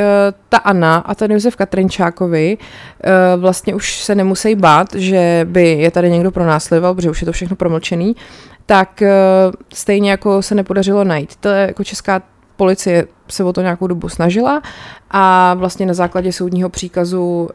[0.48, 5.90] ta Anna a ten Josef Katrinčákovi uh, vlastně už se nemusí bát, že by je
[5.90, 8.16] tady někdo pronásledoval, protože už je to všechno promlčený,
[8.66, 9.02] tak
[9.74, 11.36] stejně jako se nepodařilo najít.
[11.36, 12.22] To je jako česká
[12.56, 14.62] policie se o to nějakou dobu snažila
[15.10, 17.48] a vlastně na základě soudního příkazu,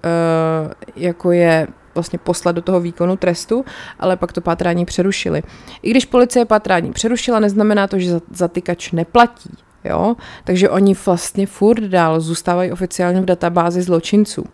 [0.96, 1.68] jako je
[1.98, 3.66] vlastně poslat do toho výkonu trestu,
[4.00, 5.44] ale pak to pátrání přerušili.
[5.82, 9.67] I když policie pátrání přerušila, neznamená to, že zatykač neplatí.
[9.90, 10.16] Jo?
[10.44, 14.46] Takže oni vlastně furt dál zůstávají oficiálně v databázi zločinců.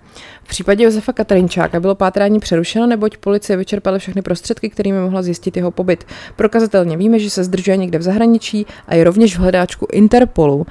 [0.44, 5.58] V případě Josefa Katrinčáka bylo pátrání přerušeno, neboť policie vyčerpala všechny prostředky, kterými mohla zjistit
[5.58, 6.04] jeho pobyt.
[6.36, 10.66] Prokazatelně víme, že se zdržuje někde v zahraničí a je rovněž v hledáčku Interpolu.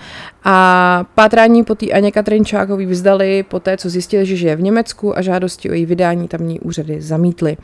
[0.45, 5.19] A pátrání po té Aně Katrinčákovi vzdali po té, co zjistili, že žije v Německu
[5.19, 7.57] a žádosti o její vydání tamní úřady zamítly.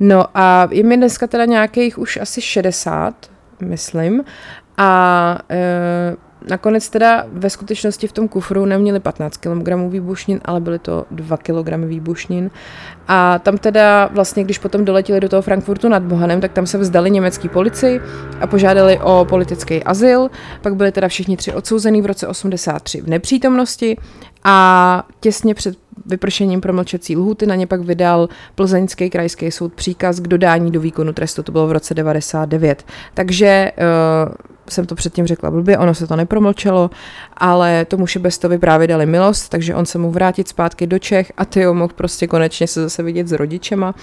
[0.00, 3.31] No a je mi dneska teda nějakých už asi 60,
[3.66, 4.24] myslím,
[4.76, 6.16] a e,
[6.48, 11.36] nakonec teda ve skutečnosti v tom kufru neměli 15 kg výbušnin, ale byly to 2
[11.36, 12.50] kg výbušnin.
[13.08, 16.78] A tam teda vlastně, když potom doletěli do toho Frankfurtu nad Bohanem, tak tam se
[16.78, 18.00] vzdali německý policii
[18.40, 20.30] a požádali o politický azyl.
[20.62, 23.96] Pak byli teda všichni tři odsouzený v roce 83 v nepřítomnosti
[24.44, 30.28] a těsně před vypršením promlčecí lhuty na ně pak vydal Plzeňský krajský soud příkaz k
[30.28, 32.84] dodání do výkonu trestu, to bylo v roce 99.
[33.14, 33.72] Takže
[34.26, 34.34] uh,
[34.68, 36.90] jsem to předtím řekla blbě, ono se to nepromlčelo,
[37.36, 41.44] ale tomu Šebestovi právě dali milost, takže on se mohl vrátit zpátky do Čech a
[41.44, 43.94] ty mohl prostě konečně se zase vidět s rodičema,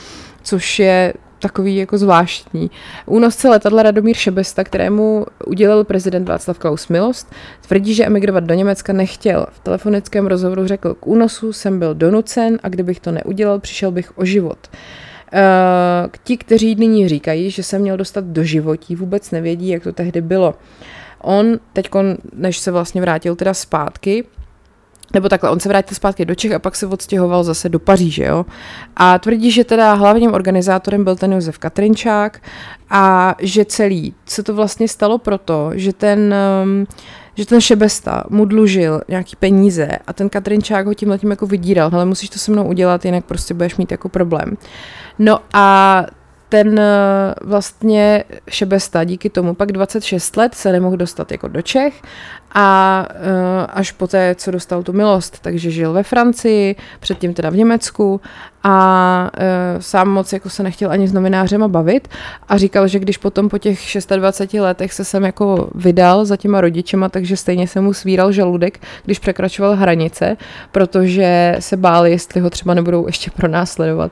[0.42, 2.72] což je takový jako zvláštní.
[3.06, 7.32] Únosce letadla Radomír Šebesta, kterému udělal prezident Václav Klaus milost,
[7.68, 9.46] tvrdí, že emigrovat do Německa nechtěl.
[9.52, 14.18] V telefonickém rozhovoru řekl, k únosu jsem byl donucen a kdybych to neudělal, přišel bych
[14.18, 14.58] o život.
[15.34, 19.94] Uh, ti, kteří nyní říkají, že se měl dostat do životí, vůbec nevědí, jak to
[19.94, 20.56] tehdy bylo.
[21.22, 21.90] On teď,
[22.34, 24.24] než se vlastně vrátil teda zpátky,
[25.14, 28.24] nebo takhle, on se vrátil zpátky do Čech a pak se odstěhoval zase do Paříže,
[28.24, 28.46] jo.
[28.96, 32.42] A tvrdí, že teda hlavním organizátorem byl ten Josef Katrinčák
[32.90, 36.88] a že celý, co to vlastně stalo proto, že ten, um,
[37.36, 41.90] že ten Šebesta mu dlužil nějaký peníze a ten Katrinčák ho tím letím jako vydíral,
[41.90, 44.58] hele, musíš to se mnou udělat, jinak prostě budeš mít jako problém.
[45.20, 46.06] No a
[46.50, 52.02] ten eh, vlastně Šebesta díky tomu pak 26 let se nemohl dostat jako do Čech
[52.54, 57.56] a uh, až poté, co dostal tu milost, takže žil ve Francii, předtím teda v
[57.56, 58.22] Německu
[58.64, 62.08] a uh, sám moc jako se nechtěl ani s novinářema bavit
[62.48, 63.80] a říkal, že když potom po těch
[64.16, 68.80] 26 letech se sem jako vydal za těma rodičema, takže stejně se mu svíral žaludek,
[69.06, 70.38] když překračoval hranice,
[70.72, 74.12] protože se báli, jestli ho třeba nebudou ještě pronásledovat.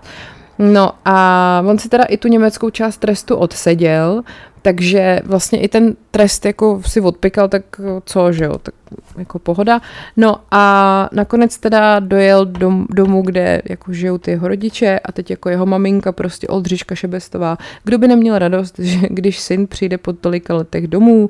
[0.59, 4.23] No a on si teda i tu německou část trestu odseděl,
[4.61, 7.63] takže vlastně i ten trest jako si odpikal, tak
[8.05, 8.73] co, že jo, tak
[9.17, 9.81] jako pohoda.
[10.17, 15.29] No a nakonec teda dojel dom, domů, kde jako žijou ty jeho rodiče a teď
[15.29, 17.57] jako jeho maminka, prostě Oldřiška Šebestová.
[17.83, 21.29] Kdo by neměl radost, že když syn přijde po tolika letech domů,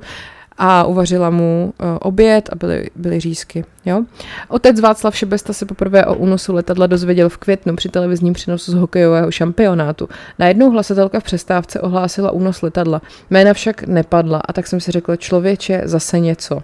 [0.57, 3.65] a uvařila mu uh, oběd a byly, byly řízky.
[3.85, 4.03] Jo?
[4.47, 8.75] Otec Václav Šebesta se poprvé o únosu letadla dozvěděl v květnu při televizním přenosu z
[8.75, 10.09] hokejového šampionátu.
[10.39, 13.01] Najednou hlasatelka v přestávce ohlásila únos letadla.
[13.29, 16.59] Jména však nepadla a tak jsem si řekla, člověče, zase něco.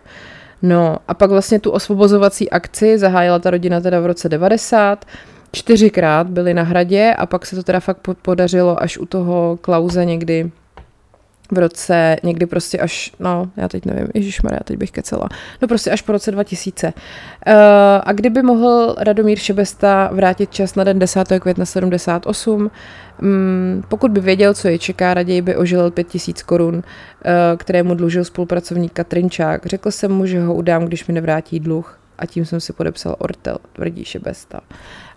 [0.61, 5.05] No a pak vlastně tu osvobozovací akci zahájila ta rodina teda v roce 90,
[5.51, 10.05] čtyřikrát byli na hradě a pak se to teda fakt podařilo až u toho Klauze
[10.05, 10.51] někdy
[11.53, 14.07] v roce někdy prostě až, no, já teď nevím,
[14.43, 15.29] Maria, teď bych kecela,
[15.61, 16.87] no prostě až po roce 2000.
[16.87, 16.93] Uh,
[17.45, 21.39] eh, a kdyby mohl Radomír Šebesta vrátit čas na den 10.
[21.39, 22.71] května 78,
[23.21, 26.81] um, pokud by věděl, co je čeká, raději by ožilil 5000 korun, uh,
[27.57, 29.65] které mu dlužil spolupracovník Katrinčák.
[29.65, 33.15] Řekl jsem mu, že ho udám, když mi nevrátí dluh a tím jsem si podepsal
[33.19, 34.59] Ortel, tvrdí Šebesta.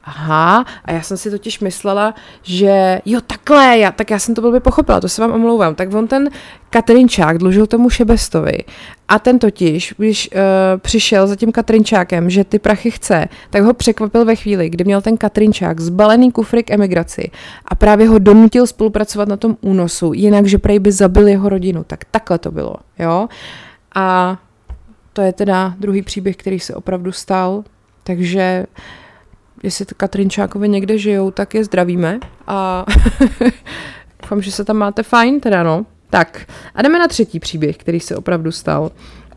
[0.06, 4.42] Aha, a já jsem si totiž myslela, že jo, takhle, já, tak já jsem to
[4.42, 5.74] blbě pochopila, to se vám omlouvám.
[5.74, 6.30] Tak on ten
[6.70, 8.58] Katrinčák dlužil tomu Šebestovi
[9.08, 10.40] a ten totiž, když uh,
[10.80, 15.02] přišel za tím Katrinčákem, že ty prachy chce, tak ho překvapil ve chvíli, kdy měl
[15.02, 17.30] ten Katrinčák zbalený kufry k emigraci
[17.64, 21.84] a právě ho donutil spolupracovat na tom únosu, jinak, že prej by zabil jeho rodinu.
[21.84, 23.28] Tak takhle to bylo, jo.
[23.94, 24.38] A
[25.12, 27.64] to je teda druhý příběh, který se opravdu stal,
[28.02, 28.66] takže
[29.62, 32.86] jestli Katrinčákovi někde žijou, tak je zdravíme a
[34.22, 35.86] doufám, že se tam máte fajn, teda no.
[36.10, 38.90] Tak a jdeme na třetí příběh, který se opravdu stal.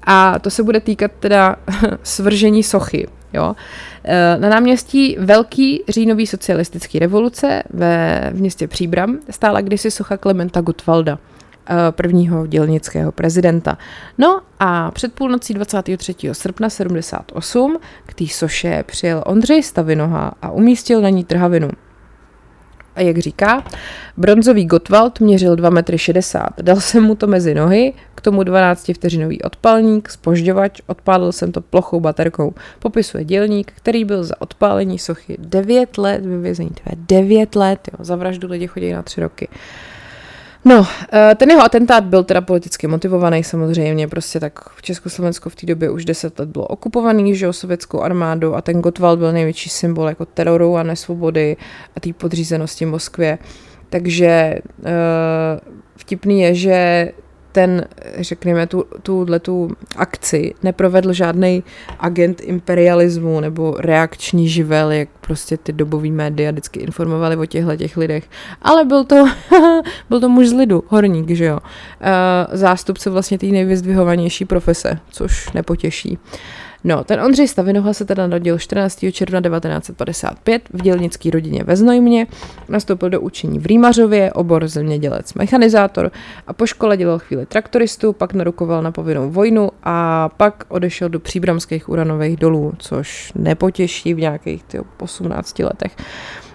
[0.03, 1.55] A to se bude týkat teda
[2.03, 3.08] svržení sochy.
[3.34, 3.55] Jo.
[4.03, 11.19] E, na náměstí Velký říjnový socialistický revoluce ve městě Příbram stála kdysi socha Klementa Gottwalda.
[11.72, 13.78] Eh, prvního dělnického prezidenta.
[14.17, 16.34] No a před půlnocí 23.
[16.34, 21.69] srpna 78 k té soše přijel Ondřej Stavinoha a umístil na ní trhavinu.
[22.95, 23.63] A jak říká,
[24.17, 26.48] bronzový Gottwald měřil 2,60 m.
[26.62, 31.62] Dal jsem mu to mezi nohy, k tomu 12 vteřinový odpalník, spožďovač, odpálil jsem to
[31.62, 32.54] plochou baterkou.
[32.80, 36.72] Popisuje dělník, který byl za odpálení sochy 9 let vyvězený.
[36.95, 39.48] 9 let, jo, za vraždu lidi chodí na 3 roky.
[40.65, 45.56] No, eh, ten jeho atentát byl teda politicky motivovaný samozřejmě, prostě tak v Československu v
[45.56, 49.32] té době už deset let bylo okupovaný, že jo, sovětskou armádou a ten Gottwald byl
[49.32, 51.58] největší symbol jako teroru a nesvobody
[51.95, 53.38] a té podřízenosti Moskvě.
[53.89, 54.62] Takže eh,
[55.98, 57.12] vtipný je, že
[57.52, 57.86] ten,
[58.20, 59.26] řekněme, tu, tu
[59.96, 61.64] akci neprovedl žádný
[62.00, 67.98] agent imperialismu nebo reakční živel, jak prostě ty dobový média vždycky informovali o těchto těch
[67.98, 68.24] lidech.
[68.62, 69.26] Ale byl to,
[70.10, 71.60] byl to muž z lidu, horník, že jo.
[72.02, 76.18] Eh, zástupce vlastně té nejvyzdvihovanější profese, což nepotěší.
[76.84, 79.06] No, ten Ondřej Stavinoha se teda narodil 14.
[79.12, 82.28] června 1955 v dělnické rodině ve Znojmě,
[82.70, 86.12] nastoupil do učení v Rýmařově, obor zemědělec mechanizátor
[86.48, 91.20] a po škole dělal chvíli traktoristu, pak narukoval na povinnou vojnu a pak odešel do
[91.20, 95.96] příbramských uranových dolů, což nepotěší v nějakých tyjo, 18 letech.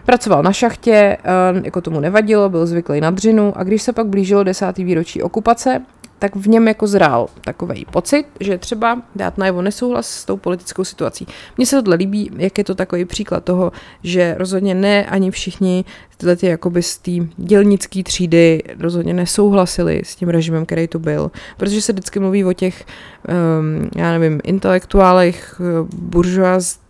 [0.06, 1.18] Pracoval na šachtě, eh,
[1.64, 5.82] jako tomu nevadilo, byl zvyklý na dřinu a když se pak blížilo desátý výročí okupace,
[6.24, 10.84] tak v něm jako zrál takový pocit, že třeba dát najevo nesouhlas s tou politickou
[10.84, 11.26] situací.
[11.56, 15.84] Mně se tohle líbí, jak je to takový příklad toho, že rozhodně ne ani všichni
[16.16, 21.30] tyhle ty jakoby z té dělnické třídy rozhodně nesouhlasili s tím režimem, který to byl.
[21.56, 22.84] Protože se vždycky mluví o těch,
[23.28, 25.60] um, já nevím, intelektuálech,
[25.92, 26.80] buržoaz,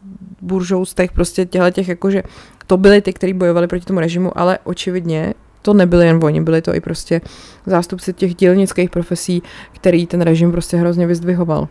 [0.41, 2.23] buržoustech, prostě těchto těch jakože
[2.67, 6.63] to byli ty, kteří bojovali proti tomu režimu, ale očividně to nebyli jen oni, byli
[6.63, 7.21] to i prostě
[7.67, 11.69] zástupci těch dělnických profesí, který ten režim prostě hrozně vyzdvihoval.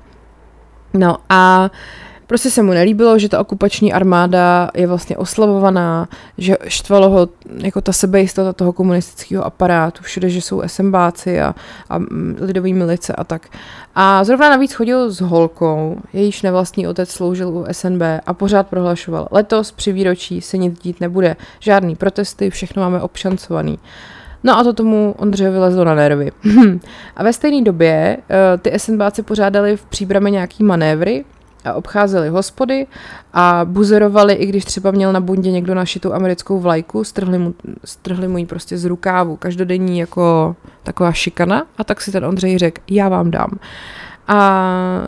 [0.94, 1.72] No a
[2.28, 6.08] Prostě se mu nelíbilo, že ta okupační armáda je vlastně oslavovaná,
[6.38, 11.56] že štvalo ho jako ta sebejistota toho komunistického aparátu, všude, že jsou SMBáci a,
[11.90, 12.00] a
[12.40, 13.50] lidový milice a tak.
[13.96, 19.28] A zrovna navíc chodil s holkou, jejíž nevlastní otec sloužil u SNB a pořád prohlašoval,
[19.32, 23.80] letos při výročí se nic dít nebude, žádný protesty, všechno máme obšancovaný.
[24.44, 26.32] No a to tomu Ondřeje vylezlo na nervy.
[27.16, 31.26] a ve stejné době uh, ty SNBáci pořádali v příbrami nějaký manévry,
[31.74, 32.88] obcházeli hospody
[33.34, 37.54] a buzerovali, i když třeba měl na bundě někdo našitou americkou vlajku, strhli mu,
[37.86, 42.58] strhli mu ji prostě z rukávu, každodenní jako taková šikana a tak si ten Ondřej
[42.58, 43.60] řekl, já vám dám.
[44.28, 45.08] A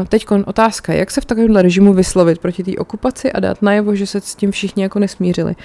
[0.00, 3.94] uh, teď otázka, jak se v takovémhle režimu vyslovit proti té okupaci a dát najevo,
[3.94, 5.56] že se s tím všichni jako nesmířili.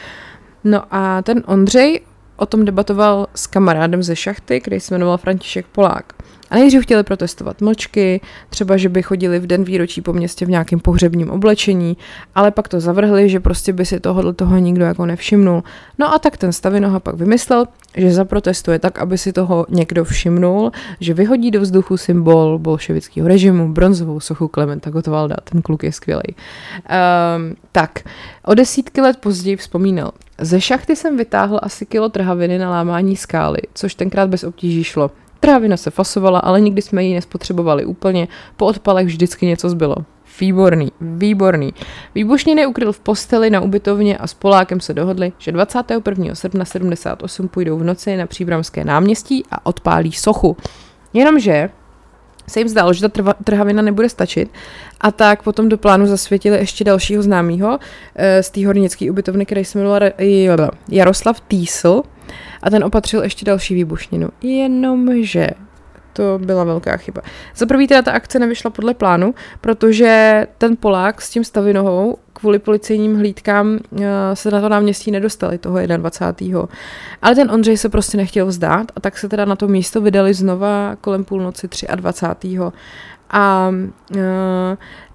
[0.63, 2.01] No a ten Ondřej
[2.35, 6.13] o tom debatoval s kamarádem ze šachty, který se jmenoval František Polák.
[6.53, 10.49] A nejdřív chtěli protestovat mlčky, třeba, že by chodili v den výročí po městě v
[10.49, 11.97] nějakém pohřebním oblečení,
[12.35, 15.63] ale pak to zavrhli, že prostě by si tohohle toho nikdo jako nevšimnul.
[15.99, 17.65] No a tak ten Stavinoha pak vymyslel,
[17.97, 23.73] že zaprotestuje tak, aby si toho někdo všimnul, že vyhodí do vzduchu symbol bolševického režimu,
[23.73, 25.35] bronzovou sochu Klementa Gottwalda.
[25.43, 26.23] Ten kluk je skvělý.
[26.27, 27.99] Um, tak,
[28.45, 30.11] o desítky let později vzpomínal.
[30.41, 35.11] Ze šachty jsem vytáhl asi kilo trhaviny na lámání skály, což tenkrát bez obtíží šlo.
[35.43, 38.27] Trávina se fasovala, ale nikdy jsme ji nespotřebovali úplně.
[38.57, 39.95] Po odpalech vždycky něco zbylo.
[40.39, 41.73] Výborný, výborný.
[42.15, 46.35] Výbušniny ukryl v posteli na ubytovně a s Polákem se dohodli, že 21.
[46.35, 50.57] srpna 78 půjdou v noci na Příbramské náměstí a odpálí sochu.
[51.13, 51.69] Jenomže
[52.47, 54.51] se jim zdálo, že ta trva, trhavina nebude stačit
[55.01, 57.79] a tak potom do plánu zasvětili ještě dalšího známého
[58.15, 60.01] e, z té hornické ubytovny, který se jmenoval
[60.89, 62.03] Jaroslav Týsl
[62.61, 64.29] a ten opatřil ještě další výbušninu.
[64.41, 65.47] Jenomže
[66.13, 67.21] to byla velká chyba.
[67.55, 72.59] Za prvý teda ta akce nevyšla podle plánu, protože ten Polák s tím stavinohou kvůli
[72.59, 73.99] policejním hlídkám uh,
[74.33, 76.65] se na to náměstí nedostali toho 21.
[77.21, 80.33] Ale ten Ondřej se prostě nechtěl vzdát a tak se teda na to místo vydali
[80.33, 82.57] znova kolem půlnoci 23.
[83.29, 83.71] A
[84.15, 84.17] uh,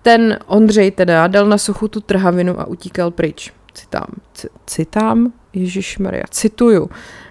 [0.03, 3.53] ten Ondřej teda dal na suchu tu trhavinu a utíkal pryč.
[3.75, 4.07] Citám.
[4.35, 5.33] C- citám?
[5.59, 6.91] Ježíš Maria, cituju.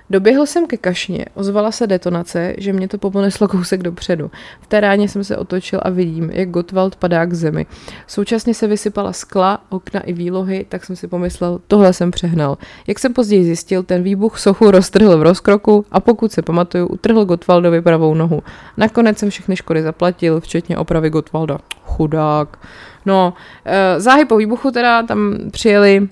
[0.09, 4.31] Doběhl jsem ke kašně, ozvala se detonace, že mě to poponeslo kousek dopředu.
[4.61, 7.65] V té ráně jsem se otočil a vidím, jak Gottwald padá k zemi.
[8.07, 12.57] Současně se vysypala skla, okna i výlohy, tak jsem si pomyslel, tohle jsem přehnal.
[12.87, 17.25] Jak jsem později zjistil, ten výbuch sochu roztrhl v rozkroku a pokud se pamatuju, utrhl
[17.25, 18.43] Gottwaldovi pravou nohu.
[18.77, 21.57] Nakonec jsem všechny škody zaplatil, včetně opravy Gottwalda.
[21.83, 22.59] Chudák.
[23.05, 23.33] No,
[23.65, 26.07] eh, záhy po výbuchu teda tam přijeli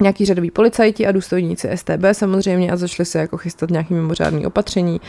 [0.00, 5.00] nějaký řadoví policajti a důstojníci STB samozřejmě a začali se jako chystat nějaký mimořádný opatření.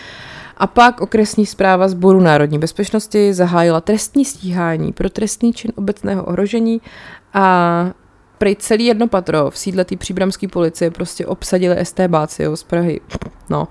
[0.57, 6.81] A pak okresní zpráva Sboru národní bezpečnosti zahájila trestní stíhání pro trestný čin obecného ohrožení
[7.33, 7.91] a
[8.37, 13.01] prej celý jedno patro v sídle té příbramské policie prostě obsadili STBáci z Prahy.
[13.49, 13.67] No,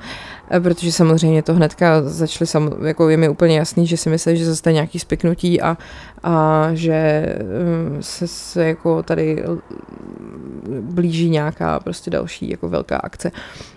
[0.50, 4.36] Eh, protože samozřejmě to hnedka začali, sam, jako je mi úplně jasný, že si myslí,
[4.36, 5.78] že zase nějaký spiknutí a,
[6.22, 7.36] a že eh,
[8.00, 9.44] se, se jako tady
[10.80, 13.30] blíží nějaká prostě další jako velká akce.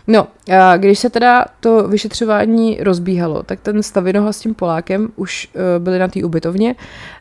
[0.07, 0.27] No,
[0.59, 5.83] a když se teda to vyšetřování rozbíhalo, tak ten Stavinoha s tím Polákem už uh,
[5.83, 6.75] byli na té ubytovně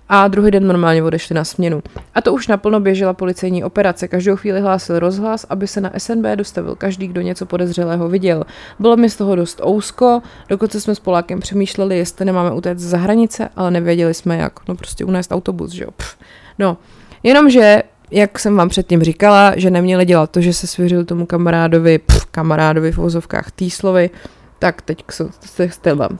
[0.08, 1.82] a druhý den normálně odešli na směnu.
[2.14, 4.08] A to už naplno běžela policejní operace.
[4.08, 8.44] Každou chvíli hlásil rozhlas, aby se na SNB dostavil každý, kdo něco podezřelého viděl.
[8.78, 12.98] Bylo mi z toho dost ousko, dokonce jsme s Polákem přemýšleli, jestli nemáme utéct za
[12.98, 14.68] hranice, ale nevěděli jsme jak.
[14.68, 15.90] No prostě unést autobus, že jo.
[15.90, 16.16] Pff.
[16.58, 16.76] No,
[17.22, 21.98] jenomže jak jsem vám předtím říkala, že neměli dělat to, že se svěřil tomu kamarádovi,
[21.98, 24.10] pff, kamarádovi v vozovkách Týslovi,
[24.58, 25.24] tak teď, se,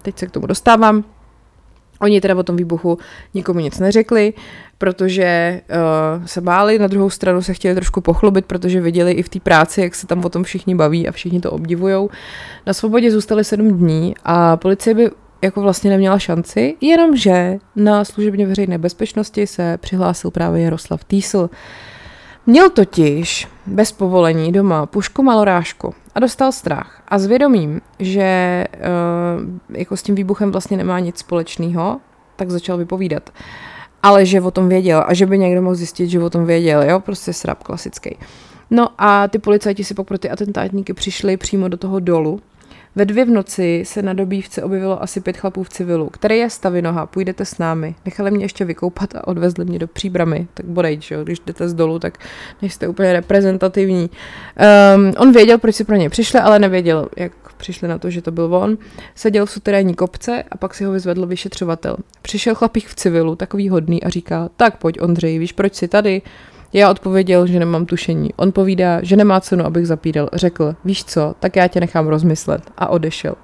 [0.03, 1.05] teď se k tomu dostávám.
[2.01, 2.99] Oni teda o tom výbuchu
[3.35, 4.33] nikomu nic neřekli,
[4.79, 5.61] protože
[6.19, 9.41] uh, se báli, na druhou stranu se chtěli trošku pochlubit, protože viděli i v té
[9.41, 12.11] práci, jak se tam o tom všichni baví a všichni to obdivujou.
[12.67, 15.11] Na svobodě zůstali sedm dní a policie by
[15.43, 21.51] jako vlastně neměla šanci, jenomže na služebně veřejné bezpečnosti se přihlásil právě Jaroslav Týsl.
[22.51, 27.03] Měl totiž bez povolení doma pušku malorážku a dostal strach.
[27.09, 28.65] A s vědomím, že
[29.71, 32.01] uh, jako s tím výbuchem vlastně nemá nic společného,
[32.37, 33.31] tak začal vypovídat.
[34.03, 36.83] Ale že o tom věděl a že by někdo mohl zjistit, že o tom věděl,
[36.83, 38.17] jo, prostě srap klasický.
[38.71, 42.41] No a ty policajti si pak pro ty atentátníky přišli přímo do toho dolu,
[42.97, 46.09] ve dvě v noci se na dobývce objevilo asi pět chlapů v civilu.
[46.09, 47.95] Který je stavinoha, půjdete s námi.
[48.05, 50.47] Nechali mě ještě vykoupat a odvezli mě do příbramy.
[50.55, 52.19] Tak bodej, že jo, když jdete z dolu, tak
[52.63, 54.11] nejste úplně reprezentativní.
[54.97, 58.23] Um, on věděl, proč si pro ně přišli, ale nevěděl, jak přišli na to, že
[58.23, 58.79] to byl on.
[59.15, 61.97] Seděl v suterénní kopce a pak si ho vyzvedl vyšetřovatel.
[62.23, 66.23] Přišel chlapík v civilu, takový hodný a říká, tak pojď Ondřej, víš, proč jsi tady?
[66.73, 68.31] Já odpověděl, že nemám tušení.
[68.37, 70.29] On povídá, že nemá cenu, abych zapídal.
[70.33, 72.63] Řekl, víš co, tak já tě nechám rozmyslet.
[72.79, 73.35] A odešel.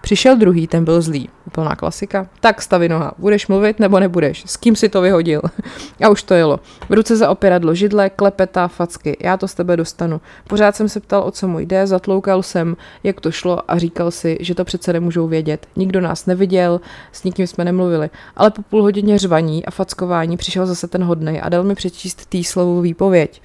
[0.00, 1.28] Přišel druhý, ten byl zlý.
[1.46, 2.28] Úplná klasika.
[2.40, 4.44] Tak stavi noha, budeš mluvit nebo nebudeš?
[4.46, 5.42] S kým si to vyhodil?
[6.04, 6.60] a už to jelo.
[6.88, 9.16] V ruce za opěradlo židle, klepeta, facky.
[9.20, 10.20] Já to z tebe dostanu.
[10.48, 14.10] Pořád jsem se ptal, o co mu jde, zatloukal jsem, jak to šlo a říkal
[14.10, 15.66] si, že to přece nemůžou vědět.
[15.76, 16.80] Nikdo nás neviděl,
[17.12, 18.10] s nikým jsme nemluvili.
[18.36, 22.26] Ale po půl hodině řvaní a fackování přišel zase ten hodnej a dal mi přečíst
[22.26, 23.42] tý slovou výpověď.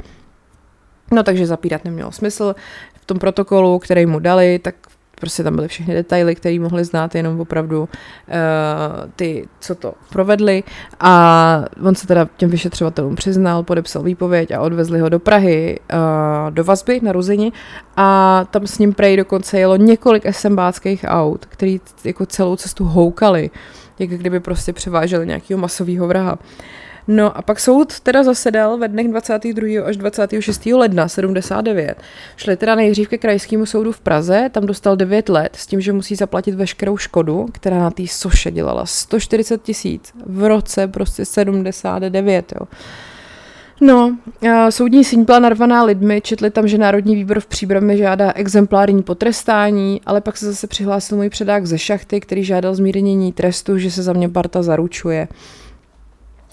[1.12, 2.56] No takže zapírat nemělo smysl.
[3.02, 4.76] V tom protokolu, který mu dali, tak
[5.22, 7.88] prostě tam byly všechny detaily, které mohli znát jenom opravdu uh,
[9.15, 10.63] ty, co to provedli
[10.99, 16.51] a on se teda těm vyšetřovatelům přiznal, podepsal výpověď a odvezli ho do Prahy uh,
[16.51, 17.51] do vazby na Ruzini
[17.97, 23.49] a tam s ním prej dokonce jelo několik SMBáckých aut, který jako celou cestu houkali,
[23.99, 26.34] jak kdyby prostě převáželi nějakého masového vraha.
[26.34, 29.86] Uh, No a pak soud teda zasedal ve dnech 22.
[29.86, 30.66] až 26.
[30.66, 31.95] ledna 79.
[32.38, 35.93] Šli teda nejdřív ke krajskému soudu v Praze, tam dostal 9 let s tím, že
[35.93, 42.54] musí zaplatit veškerou škodu, která na té soše dělala 140 tisíc v roce prostě 79.
[42.60, 42.68] Jo.
[43.84, 44.18] No,
[44.70, 50.02] soudní síň byla narvaná lidmi, četli tam, že Národní výbor v Příbramě žádá exemplární potrestání,
[50.06, 54.04] ale pak se zase přihlásil můj předák ze šachty, který žádal zmírnění trestu, že se
[54.04, 55.28] za mě parta zaručuje.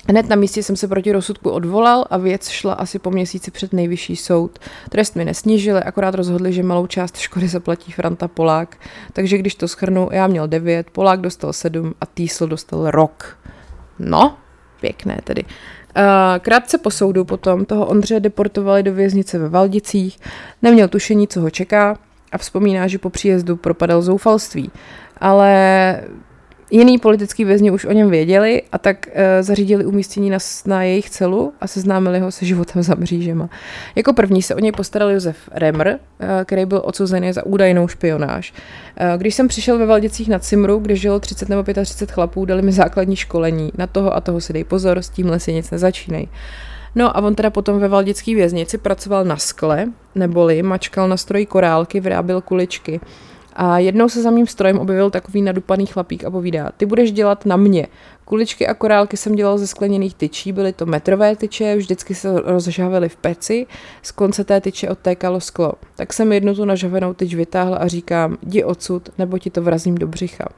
[0.06, 3.72] Hned na místě jsem se proti rozsudku odvolal a věc šla asi po měsíci před
[3.72, 4.58] nejvyšší soud.
[4.88, 8.76] Trest mi nesnížili, akorát rozhodli, že malou část škody zaplatí Franta Polák.
[9.12, 13.38] Takže když to schrnu, já měl 9, Polák dostal 7 a Týsl dostal rok.
[13.98, 14.36] No,
[14.80, 15.44] pěkné tedy.
[16.40, 20.18] Krátce po soudu potom toho Ondře deportovali do věznice ve Valdicích,
[20.62, 21.98] neměl tušení, co ho čeká
[22.32, 24.70] a vzpomíná, že po příjezdu propadal zoufalství.
[25.20, 26.02] Ale
[26.70, 31.10] Jiný politický vězni už o něm věděli a tak uh, zařídili umístění na, na jejich
[31.10, 33.48] celu a seznámili ho se životem za mřížema.
[33.94, 35.96] Jako první se o něj postaral Josef Remr, uh,
[36.44, 38.52] který byl odsouzený za údajnou špionáž.
[39.00, 42.62] Uh, když jsem přišel ve Valdicích na Cimru, kde žilo 30 nebo 35 chlapů, dali
[42.62, 43.72] mi základní školení.
[43.78, 46.28] Na toho a toho si dej pozor, s tímhle si nic nezačínej.
[46.94, 51.46] No a on teda potom ve Valdické věznici pracoval na skle, neboli mačkal na stroji
[51.46, 53.00] korálky, vyráběl kuličky.
[53.60, 57.46] A jednou se za mým strojem objevil takový nadupaný chlapík a povídá, ty budeš dělat
[57.46, 57.86] na mě.
[58.24, 63.08] Kuličky a korálky jsem dělal ze skleněných tyčí, byly to metrové tyče, vždycky se rozžavily
[63.08, 63.66] v peci,
[64.02, 65.72] z konce té tyče odtékalo sklo.
[65.96, 69.94] Tak jsem jednu tu nažavenou tyč vytáhl a říkám, jdi odsud, nebo ti to vrazím
[69.94, 70.48] do břicha.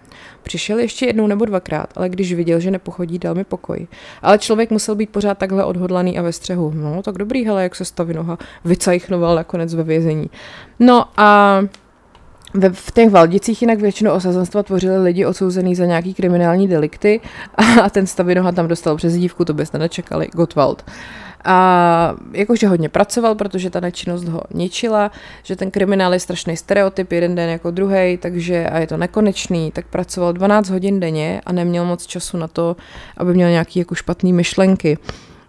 [0.42, 3.86] Přišel ještě jednou nebo dvakrát, ale když viděl, že nepochodí, dal mi pokoj.
[4.22, 6.72] Ale člověk musel být pořád takhle odhodlaný a ve střehu.
[6.74, 10.30] No, tak dobrý, hele, jak se staví noha vycajchnoval nakonec ve vězení.
[10.80, 11.60] No a
[12.54, 17.20] ve, v těch Valdicích jinak většinou osazenstva tvořili lidi odsouzený za nějaký kriminální delikty
[17.82, 20.84] a ten Stavinoha tam dostal přes dívku, to byste nečekali, Gottwald.
[21.44, 25.10] A jakože hodně pracoval, protože ta nečinnost ho ničila,
[25.42, 29.70] že ten kriminál je strašný stereotyp, jeden den jako druhý, takže a je to nekonečný,
[29.70, 32.76] tak pracoval 12 hodin denně a neměl moc času na to,
[33.16, 34.98] aby měl nějaký jako špatný myšlenky.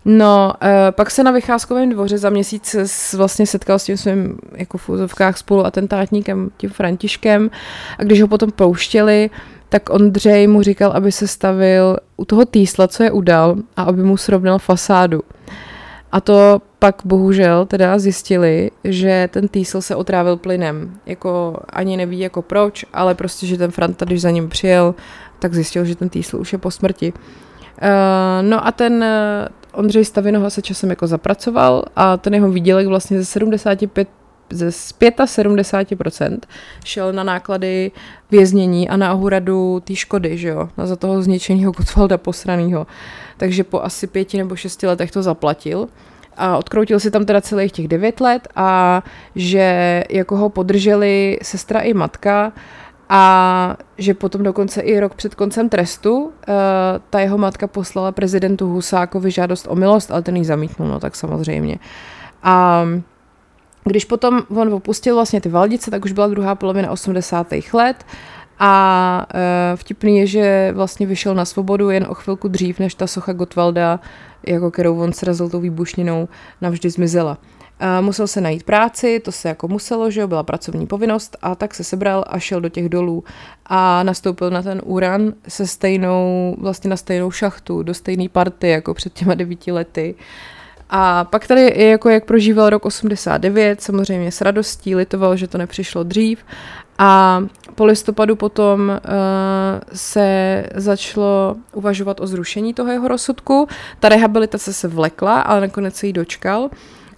[0.05, 4.37] No, e, pak se na vycházkovém dvoře za měsíc s, vlastně setkal s tím svým
[4.55, 7.49] jako v úzovkách spoluatentátníkem, tím Františkem
[7.97, 9.29] a když ho potom pouštěli,
[9.69, 14.03] tak Ondřej mu říkal, aby se stavil u toho týsla, co je udal a aby
[14.03, 15.21] mu srovnal fasádu.
[16.11, 20.97] A to pak bohužel teda zjistili, že ten týsl se otrávil plynem.
[21.05, 24.95] Jako ani neví jako proč, ale prostě, že ten Franta, když za ním přijel,
[25.39, 27.13] tak zjistil, že ten týsl už je po smrti.
[27.13, 27.89] Uh,
[28.41, 29.05] no a ten
[29.71, 34.07] Ondřej Stavinoha se časem jako zapracoval a ten jeho výdělek vlastně ze 75
[34.51, 36.39] ze 75%
[36.85, 37.91] šel na náklady
[38.31, 42.87] věznění a na ohradu té škody, že jo, za toho zničeného Gottwalda posranýho.
[43.37, 45.87] Takže po asi pěti nebo šesti letech to zaplatil
[46.37, 49.03] a odkroutil si tam teda celých těch devět let a
[49.35, 52.53] že jako ho podrželi sestra i matka
[53.13, 56.31] a že potom dokonce i rok před koncem trestu uh,
[57.09, 61.15] ta jeho matka poslala prezidentu Husákovi žádost o milost, ale ten ji zamítnul, no tak
[61.15, 61.79] samozřejmě.
[62.43, 62.85] A
[63.83, 67.47] když potom on opustil vlastně ty Valdice, tak už byla druhá polovina 80.
[67.73, 68.05] let
[68.59, 69.39] a uh,
[69.75, 73.99] vtipný je, že vlastně vyšel na svobodu jen o chvilku dřív, než ta socha Gottwalda,
[74.47, 76.27] jako kterou on srazil tou výbušninou,
[76.61, 77.37] navždy zmizela.
[78.01, 81.73] Musel se najít práci, to se jako muselo, že jo, byla pracovní povinnost a tak
[81.73, 83.23] se sebral a šel do těch dolů
[83.65, 88.93] a nastoupil na ten úran se stejnou, vlastně na stejnou šachtu, do stejné party jako
[88.93, 90.15] před těma devíti lety.
[90.89, 95.57] A pak tady je jako jak prožíval rok 89, samozřejmě s radostí, litoval, že to
[95.57, 96.39] nepřišlo dřív
[96.97, 97.43] a
[97.75, 98.99] po listopadu potom uh,
[99.93, 103.67] se začalo uvažovat o zrušení toho jeho rozsudku.
[103.99, 106.69] Ta rehabilitace se vlekla, ale nakonec se jí dočkal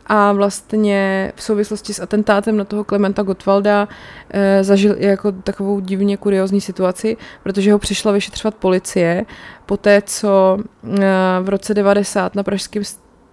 [0.08, 3.88] a vlastně v souvislosti s atentátem na toho Klementa Gottwalda
[4.30, 9.26] e, zažil jako takovou divně kuriozní situaci, protože ho přišla vyšetřovat policie
[9.66, 11.00] po té, co e,
[11.42, 12.84] v roce 90 na pražském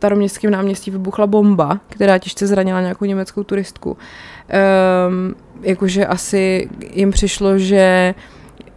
[0.01, 3.97] staroměstském náměstí vybuchla bomba, která těžce zranila nějakou německou turistku.
[5.09, 8.15] Um, jakože asi jim přišlo, že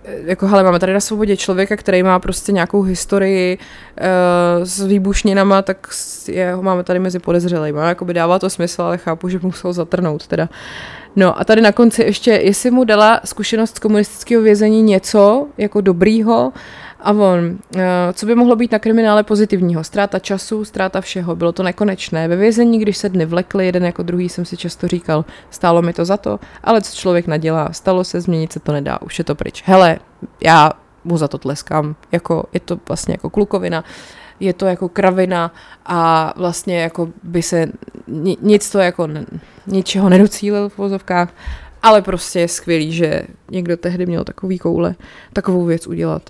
[0.06, 5.62] jako hele, máme tady na svobodě člověka, který má prostě nějakou historii uh, s výbušninama,
[5.62, 5.88] tak
[6.28, 7.80] je, ho máme tady mezi podezřelými.
[7.80, 10.50] Jako by dává to smysl, ale chápu, že musel zatrnout teda.
[11.16, 15.82] No a tady na konci ještě, jestli mu dala zkušenost z komunistického vězení něco jako
[15.82, 16.52] dobrýho,
[17.04, 19.84] a on, eh, co by mohlo být na kriminále pozitivního?
[19.84, 22.28] Ztráta času, ztráta všeho, bylo to nekonečné.
[22.28, 25.94] Ve vězení, když se dny vlekly, jeden jako druhý, jsem si často říkal, stálo mi
[25.94, 29.24] to za to, ale co člověk nadělá, stalo se, změnit se to nedá, už je
[29.24, 29.64] to pryč.
[29.66, 30.00] Hele,
[30.44, 30.72] já
[31.04, 33.84] mu za to tleskám, jako, je to vlastně jako klukovina,
[34.40, 35.54] je to jako kravina
[35.86, 37.68] a vlastně jako by se
[38.42, 39.08] nic to jako
[39.68, 41.30] ničeho nedocílil v vozovkách,
[41.84, 44.96] ale prostě je skvělý, že někdo tehdy měl takový koule,
[45.34, 46.30] takovou věc udělat.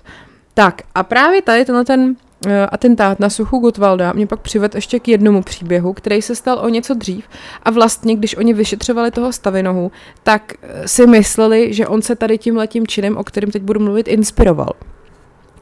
[0.54, 5.00] Tak a právě tady tenhle ten uh, atentát na Suchu Gotwalda mě pak přived ještě
[5.00, 7.28] k jednomu příběhu, který se stal o něco dřív
[7.62, 9.92] a vlastně, když oni vyšetřovali toho Stavinohu,
[10.22, 13.80] tak eh, si mysleli, že on se tady tím letím činem, o kterém teď budu
[13.80, 14.72] mluvit, inspiroval.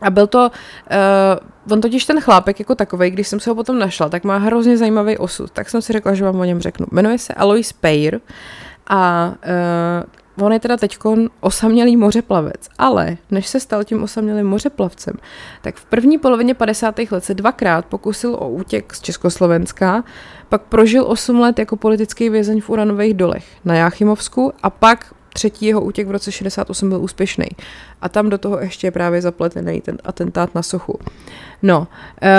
[0.00, 3.78] A byl to, uh, on totiž ten chlápek jako takový, když jsem se ho potom
[3.78, 6.86] našla, tak má hrozně zajímavý osud, tak jsem si řekla, že vám o něm řeknu.
[6.90, 8.20] Jmenuje se Alois Peir
[8.86, 9.34] a
[10.40, 10.98] on je teda teď
[11.40, 15.14] osamělý mořeplavec, ale než se stal tím osamělým mořeplavcem,
[15.62, 16.98] tak v první polovině 50.
[17.10, 20.04] let se dvakrát pokusil o útěk z Československa,
[20.48, 25.66] pak prožil 8 let jako politický vězeň v uranových dolech na Jáchymovsku a pak třetí
[25.66, 27.46] jeho útěk v roce 68 byl úspěšný.
[28.00, 30.98] A tam do toho ještě je právě zapletený ten atentát na Sochu.
[31.62, 31.88] No,
[32.22, 32.30] e,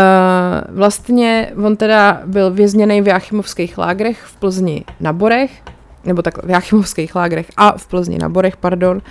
[0.69, 5.51] vlastně on teda byl vězněný v Jáchymovských lágrech v Plzni na Borech,
[6.05, 9.01] nebo tak v Jáchymovských lágrech a v Plzni na Borech, pardon,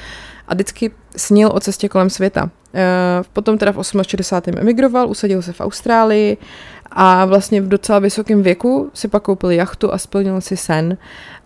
[0.49, 2.51] a vždycky snil o cestě kolem světa.
[2.74, 4.59] E, potom teda v 68.
[4.59, 6.36] emigroval, usadil se v Austrálii
[6.90, 10.97] a vlastně v docela vysokém věku si pak koupil jachtu a splnil si sen.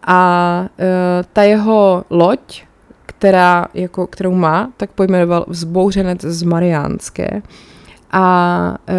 [0.07, 2.65] A e, ta jeho loď,
[3.07, 7.43] která, jako, kterou má, tak pojmenoval Vzbouřenec z Mariánské.
[8.11, 8.97] A e,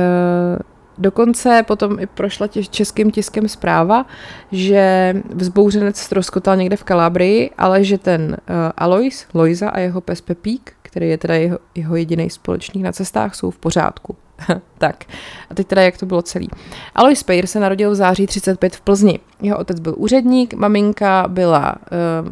[0.98, 4.06] Dokonce potom i prošla tě, českým tiskem zpráva,
[4.52, 10.22] že vzbouřenec ztroskotal někde v Kalábrii, ale že ten uh, Alois, Loiza a jeho pes
[10.22, 14.16] Pepík, který je teda jeho, jeho jediný společník na cestách, jsou v pořádku.
[14.78, 15.06] tak,
[15.50, 16.50] a teď teda jak to bylo celý.
[16.96, 19.20] Alois Pejr se narodil v září 35 v Plzni.
[19.42, 21.76] Jeho otec byl úředník, maminka byla
[22.24, 22.30] uh,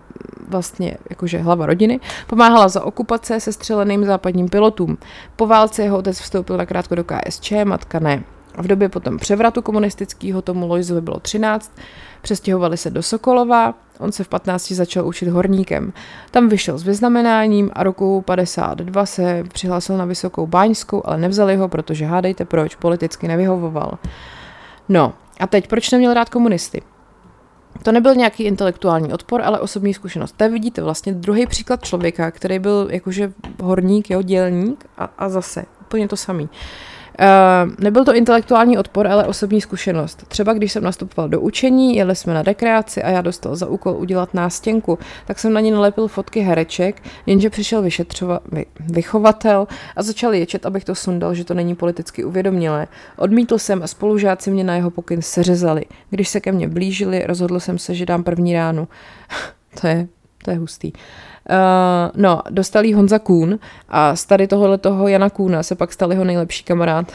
[0.50, 4.98] vlastně jakože hlava rodiny, pomáhala za okupace se střeleným západním pilotům.
[5.36, 8.24] Po válce jeho otec vstoupil na krátko do KSČ, matka ne.
[8.58, 11.72] V době potom převratu komunistického tomu Lojzovi bylo 13,
[12.22, 15.94] přestěhovali se do Sokolova, on se v 15 začal učit horníkem.
[16.32, 21.68] Tam vyšel s vyznamenáním a roku 52 se přihlásil na Vysokou báňskou, ale nevzali ho,
[21.68, 23.98] protože hádejte proč, politicky nevyhovoval.
[24.90, 26.82] No, a teď proč neměl rád komunisty?
[27.84, 30.36] To nebyl nějaký intelektuální odpor, ale osobní zkušenost.
[30.38, 33.34] To vidíte vlastně druhý příklad člověka, který byl jakože
[33.64, 36.44] horník, jo, dělník a, a zase úplně to samý.
[36.44, 36.50] Uh,
[37.20, 40.26] Uh, nebyl to intelektuální odpor, ale osobní zkušenost.
[40.28, 43.94] Třeba když jsem nastupoval do učení, jeli jsme na rekreaci a já dostal za úkol
[43.98, 50.04] udělat nástěnku, tak jsem na ní nalepil fotky hereček, jenže přišel vyšetřova, vy, vychovatel a
[50.04, 52.88] začal ječet, abych to sundal, že to není politicky uvědomilé.
[53.18, 55.86] Odmítl jsem a spolužáci mě na jeho pokyn seřezali.
[56.10, 58.88] Když se ke mně blížili, rozhodl jsem se, že dám první ránu.
[59.82, 60.08] to je,
[60.44, 60.94] to je hustý.
[60.94, 61.00] Uh,
[61.50, 65.94] Uh, no, dostal jí Honza Kuhn a z tady tohohle toho Jana Kůna se pak
[65.94, 67.12] stal jeho nejlepší kamarád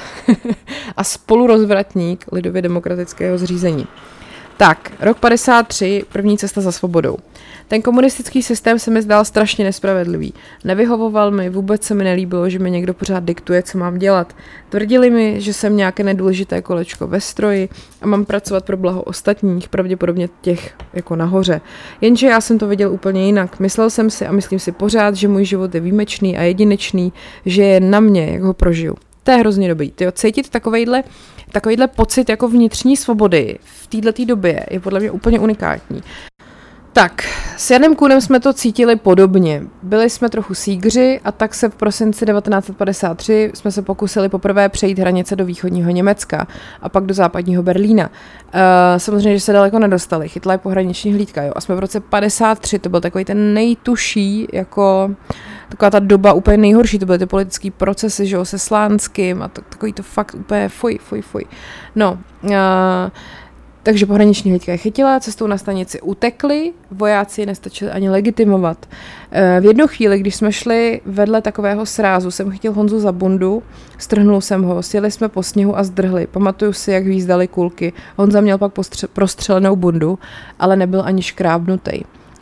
[0.97, 3.87] a spolurozvratník lidově demokratického zřízení.
[4.57, 7.17] Tak, rok 53, první cesta za svobodou.
[7.71, 10.35] Ten komunistický systém se mi zdál strašně nespravedlivý.
[10.65, 14.37] Nevyhovoval mi, vůbec se mi nelíbilo, že mi někdo pořád diktuje, co mám dělat.
[14.69, 17.69] Tvrdili mi, že jsem nějaké nedůležité kolečko ve stroji
[18.03, 21.61] a mám pracovat pro blaho ostatních, pravděpodobně těch jako nahoře.
[22.01, 23.61] Jenže já jsem to viděl úplně jinak.
[23.61, 27.13] Myslel jsem si a myslím si pořád, že můj život je výjimečný a jedinečný,
[27.47, 28.97] že je na mě, jak ho prožiju.
[29.23, 29.91] To je hrozně dobrý.
[29.91, 31.03] Tyjo, cítit takovejhle,
[31.53, 36.03] takovejhle pocit jako vnitřní svobody v této době je podle mě úplně unikátní.
[36.93, 37.23] Tak,
[37.57, 39.63] s Janem Kunem jsme to cítili podobně.
[39.83, 44.99] Byli jsme trochu sígři a tak se v prosinci 1953 jsme se pokusili poprvé přejít
[44.99, 46.47] hranice do východního Německa
[46.83, 48.09] a pak do západního Berlína.
[48.09, 48.61] Uh,
[48.97, 51.53] samozřejmě, že se daleko nedostali, chytla je pohraniční hlídka, jo.
[51.57, 55.11] A jsme v roce 53, to byl takový ten nejtuší, jako
[55.69, 59.49] taková ta doba úplně nejhorší, to byly ty politické procesy, že jo, se Slánským a
[59.49, 61.45] to, takový to fakt úplně fuj, fuj, fuj.
[61.97, 62.51] No, uh,
[63.83, 68.87] takže pohraniční hlídka je chytila, cestou na stanici utekli, vojáci nestačili ani legitimovat.
[69.31, 73.63] Eh, v jednu chvíli, když jsme šli vedle takového srázu, jsem chytil Honzu za bundu,
[73.99, 76.27] strhnul jsem ho, sjeli jsme po sněhu a zdrhli.
[76.27, 77.93] Pamatuju si, jak výzdali kulky.
[78.17, 80.19] Honza měl pak postře- prostřelenou bundu,
[80.59, 82.01] ale nebyl ani škrábnutý.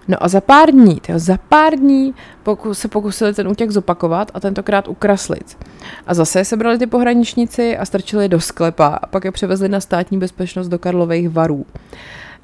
[0.09, 4.30] No a za pár dní, tyjo, za pár dní pokus, se pokusili ten útěk zopakovat
[4.34, 5.59] a tentokrát ukraslit.
[6.06, 10.18] A zase sebrali ty pohraničníci a strčili do sklepa a pak je převezli na státní
[10.18, 11.66] bezpečnost do Karlových varů.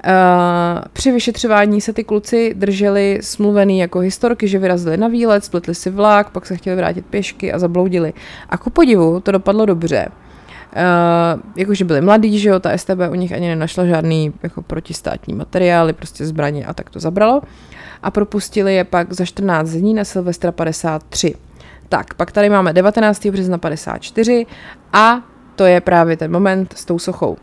[0.05, 5.75] Uh, při vyšetřování se ty kluci drželi smluvený jako historky, že vyrazili na výlet, spletli
[5.75, 8.13] si vlak, pak se chtěli vrátit pěšky a zabloudili.
[8.49, 10.07] A ku podivu to dopadlo dobře.
[10.75, 15.33] Uh, jakože byli mladí, že jo, ta STB u nich ani nenašla žádný jako protistátní
[15.33, 17.41] materiály, prostě zbraně a tak to zabralo.
[18.03, 21.35] A propustili je pak za 14 dní na Silvestra 53.
[21.89, 23.25] Tak, pak tady máme 19.
[23.25, 24.45] března 54
[24.93, 25.21] a
[25.55, 27.37] to je právě ten moment s tou sochou.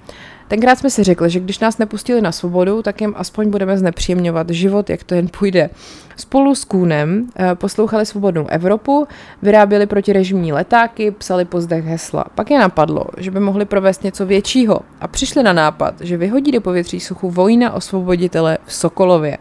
[0.52, 4.50] Tenkrát jsme si řekli, že když nás nepustili na svobodu, tak jim aspoň budeme znepříjemňovat
[4.50, 5.70] život, jak to jen půjde.
[6.16, 9.06] Spolu s Kůnem eh, poslouchali Svobodnou Evropu,
[9.42, 12.24] vyráběli protirežimní letáky, psali pozdech hesla.
[12.34, 16.52] Pak je napadlo, že by mohli provést něco většího a přišli na nápad, že vyhodí
[16.52, 19.38] do povětří suchu vojna osvoboditele v Sokolově.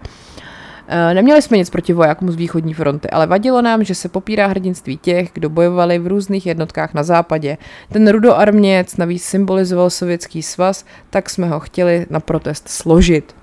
[0.93, 4.47] Eh, neměli jsme nic proti vojákům z východní fronty, ale vadilo nám, že se popírá
[4.47, 7.57] hrdinství těch, kdo bojovali v různých jednotkách na západě.
[7.91, 13.35] Ten rudoarměc navíc symbolizoval sovětský svaz, tak jsme ho chtěli na protest složit.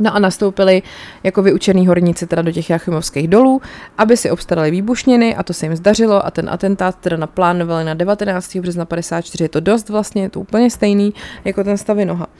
[0.00, 0.82] No a nastoupili
[1.22, 3.62] jako vyučený horníci teda do těch Jachimovských dolů,
[3.98, 7.94] aby si obstarali výbušniny a to se jim zdařilo a ten atentát teda naplánovali na
[7.94, 8.56] 19.
[8.56, 9.44] března 54.
[9.44, 12.26] Je to dost vlastně, je to úplně stejný jako ten Stavinoha.
[12.26, 12.32] Uh,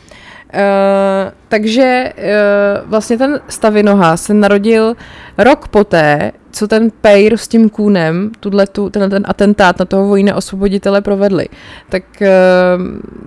[1.49, 4.95] takže uh, vlastně ten Stavinoha se narodil
[5.39, 8.31] rok poté, co ten Pejr s tím kůnem,
[8.73, 11.49] tu, ten, ten atentát na toho vojna osvoboditele provedli.
[11.89, 12.27] Tak uh,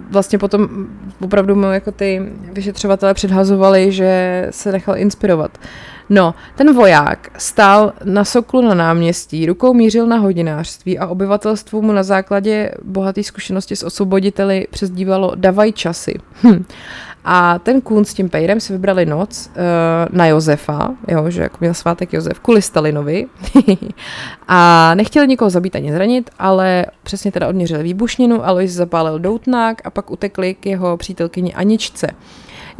[0.09, 0.87] vlastně potom
[1.21, 2.21] opravdu mu jako ty
[2.53, 5.57] vyšetřovatele předhazovali, že se nechal inspirovat.
[6.13, 11.91] No, ten voják stál na soklu na náměstí, rukou mířil na hodinářství a obyvatelstvu mu
[11.91, 16.13] na základě bohaté zkušenosti s osvoboditeli přezdívalo davaj časy.
[16.43, 16.65] Hm.
[17.25, 21.57] A ten kůn s tím pejrem si vybrali noc uh, na Josefa, jo, že jako
[21.59, 23.25] měl svátek Josef, kvůli Stalinovi.
[24.47, 29.89] a nechtěli nikoho zabít ani zranit, ale přesně teda odměřili výbušninu, Alois zapálil doutnák a
[29.89, 32.07] pak utekli k jeho přítelkyni Aničce.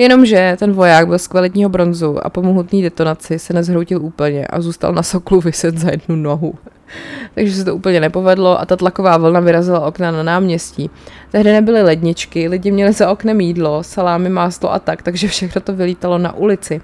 [0.01, 4.61] Jenomže ten voják byl z kvalitního bronzu a po mohutný detonaci se nezhroutil úplně a
[4.61, 6.53] zůstal na soklu vyset za jednu nohu.
[7.35, 10.89] Takže se to úplně nepovedlo a ta tlaková vlna vyrazila okna na náměstí.
[11.31, 15.73] Tehdy nebyly ledničky, lidi měli za oknem jídlo, salámy, máslo a tak, takže všechno to
[15.73, 16.81] vylítalo na ulici.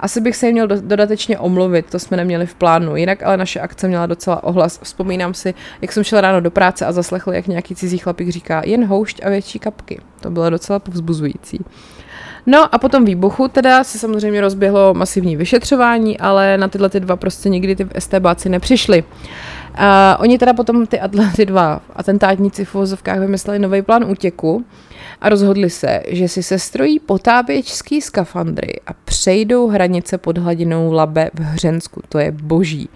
[0.00, 2.96] Asi bych se jim měl dodatečně omluvit, to jsme neměli v plánu.
[2.96, 4.80] Jinak ale naše akce měla docela ohlas.
[4.82, 8.62] Vzpomínám si, jak jsem šel ráno do práce a zaslechl, jak nějaký cizí chlapík říká
[8.64, 10.00] jen houšť a větší kapky.
[10.20, 11.64] To bylo docela povzbuzující.
[12.46, 17.16] No a potom výbuchu teda se samozřejmě rozběhlo masivní vyšetřování, ale na tyhle ty dva
[17.16, 19.02] prostě nikdy ty STBáci nepřišli.
[19.02, 19.86] Uh,
[20.18, 21.00] oni teda potom ty,
[21.36, 24.64] ty dva atentátníci v vozovkách vymysleli nový plán útěku
[25.20, 31.40] a rozhodli se, že si sestrojí potápěčský skafandry a přejdou hranice pod hladinou Labe v
[31.40, 32.02] Hřensku.
[32.08, 32.88] To je boží.
[32.88, 32.94] Uh,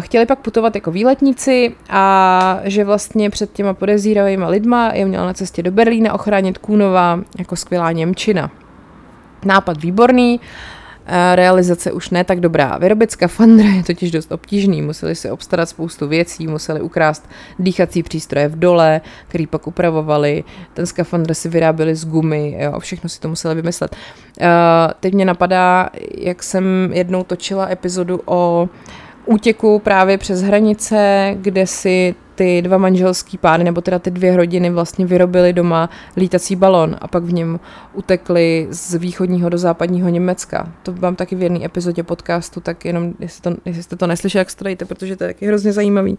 [0.00, 5.32] chtěli pak putovat jako výletníci a že vlastně před těma podezíravými lidma je měla na
[5.32, 8.50] cestě do Berlína ochránit Kůnova jako skvělá Němčina.
[9.44, 10.40] Nápad výborný,
[11.34, 12.78] realizace už ne tak dobrá.
[12.78, 17.28] Vyrobit skafandra je totiž dost obtížný, museli si obstarat spoustu věcí, museli ukrást
[17.58, 20.44] dýchací přístroje v dole, který pak upravovali,
[20.74, 23.96] ten skafandr si vyráběli z gumy, jo, všechno si to museli vymyslet.
[24.40, 24.46] Uh,
[25.00, 25.88] teď mě napadá,
[26.18, 28.68] jak jsem jednou točila epizodu o
[29.26, 34.70] útěku právě přes hranice, kde si ty dva manželský páry, nebo teda ty dvě rodiny
[34.70, 37.60] vlastně vyrobili doma lítací balon a pak v něm
[37.94, 40.68] utekli z východního do západního Německa.
[40.82, 44.40] To mám taky v jedné epizodě podcastu, tak jenom, jestli, to, jestli jste to neslyšeli,
[44.40, 46.18] jak strojíte, protože to je taky hrozně zajímavý.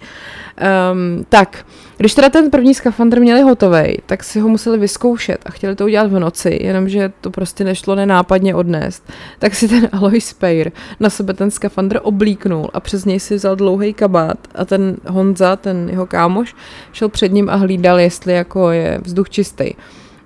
[0.91, 1.65] Um, tak,
[1.97, 5.86] když teda ten první skafandr měli hotový, tak si ho museli vyzkoušet a chtěli to
[5.86, 9.11] udělat v noci, jenomže to prostě nešlo nenápadně odnést.
[9.39, 13.55] Tak si ten Alois Pejr na sebe ten skafandr oblíknul a přes něj si vzal
[13.55, 16.55] dlouhý kabát a ten Honza, ten jeho kámoš,
[16.91, 19.74] šel před ním a hlídal, jestli jako je vzduch čistý.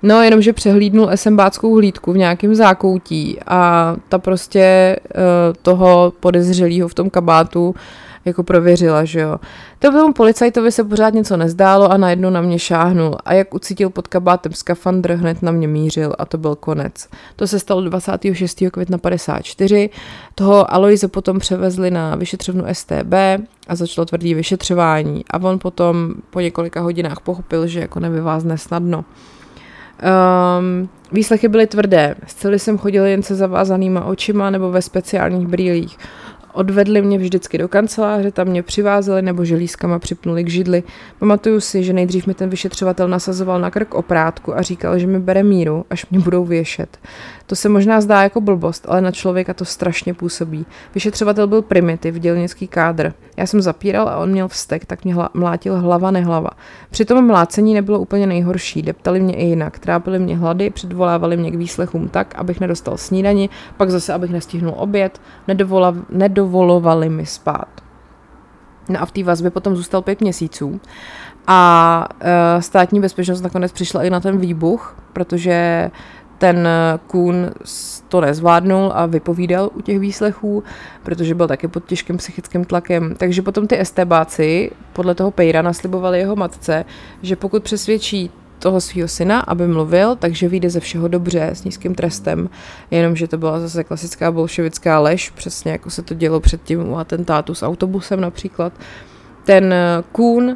[0.03, 6.93] No, jenomže přehlídnul SMBáckou hlídku v nějakém zákoutí a ta prostě uh, toho podezřelého v
[6.93, 7.75] tom kabátu
[8.27, 9.37] jako prověřila, že jo.
[9.79, 13.89] To tomu policajtovi se pořád něco nezdálo a najednou na mě šáhnul a jak ucítil
[13.89, 17.09] pod kabátem skafandr, hned na mě mířil a to byl konec.
[17.35, 18.63] To se stalo 26.
[18.71, 19.89] května 54.
[20.35, 23.13] Toho Aloise potom převezli na vyšetřovnu STB
[23.67, 29.05] a začalo tvrdý vyšetřování a on potom po několika hodinách pochopil, že jako nevyvázne snadno.
[30.59, 32.15] Um, výslechy byly tvrdé.
[32.27, 35.97] Z jsem chodil jen se zavázanýma očima nebo ve speciálních brýlích.
[36.53, 40.83] Odvedli mě vždycky do kanceláře, tam mě přivázeli nebo želízkama připnuli k židli.
[41.19, 45.19] Pamatuju si, že nejdřív mi ten vyšetřovatel nasazoval na krk oprátku a říkal, že mi
[45.19, 46.99] bere míru, až mě budou věšet.
[47.45, 50.65] To se možná zdá jako blbost, ale na člověka to strašně působí.
[50.93, 53.13] Vyšetřovatel byl primitiv, dělnický kádr.
[53.37, 56.49] Já jsem zapíral a on měl vztek, tak mě hla, mlátil hlava nehlava.
[56.89, 61.51] Při tom mlácení nebylo úplně nejhorší, deptali mě i jinak, trápili mě hlady, předvolávali mě
[61.51, 65.95] k výslechům tak, abych nedostal snídani, pak zase, abych nestihnul oběd, nedovola,
[66.37, 67.67] nedovolovali mi spát.
[68.89, 70.79] No a v té vazbě potom zůstal pět měsíců.
[71.47, 75.91] A e, státní bezpečnost nakonec přišla i na ten výbuch, protože
[76.37, 76.67] ten
[77.07, 77.51] Kuhn
[78.07, 80.63] to nezvládnul a vypovídal u těch výslechů,
[81.03, 83.15] protože byl taky pod těžkým psychickým tlakem.
[83.17, 86.85] Takže potom ty estebáci podle toho Pejra naslibovali jeho matce,
[87.21, 91.95] že pokud přesvědčí toho svého syna, aby mluvil, takže vyjde ze všeho dobře s nízkým
[91.95, 92.49] trestem.
[92.91, 97.55] Jenomže to byla zase klasická bolševická lež, přesně jako se to dělo předtím u atentátu
[97.55, 98.73] s autobusem například.
[99.47, 99.73] Ten
[100.11, 100.55] Kuhn uh,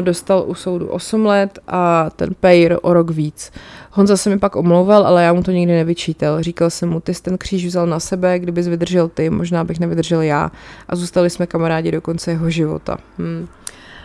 [0.00, 3.52] dostal u soudu 8 let a ten Pejr o rok víc.
[3.90, 6.42] Honza se mi pak omlouval, ale já mu to nikdy nevyčítal.
[6.42, 9.80] Říkal jsem mu, ty jsi ten kříž vzal na sebe, kdybys vydržel ty, možná bych
[9.80, 10.50] nevydržel já.
[10.88, 12.98] A zůstali jsme kamarádi do konce jeho života.
[13.18, 13.48] Hmm.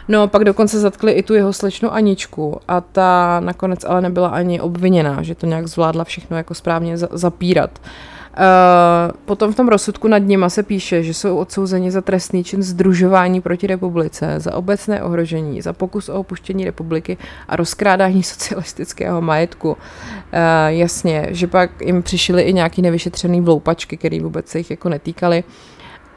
[0.08, 4.62] No, pak dokonce zatkli i tu jeho slečnu Aničku a ta nakonec ale nebyla ani
[4.62, 7.80] obviněná, že to nějak zvládla všechno jako správně zapírat.
[8.38, 12.64] Uh, potom v tom rozsudku nad nima se píše, že jsou odsouzeni za trestný čin
[12.64, 19.70] združování proti republice, za obecné ohrožení, za pokus o opuštění republiky a rozkrádání socialistického majetku.
[19.70, 19.78] Uh,
[20.68, 25.44] jasně, že pak jim přišly i nějaký nevyšetřený vloupačky, který vůbec se jich jako netýkaly.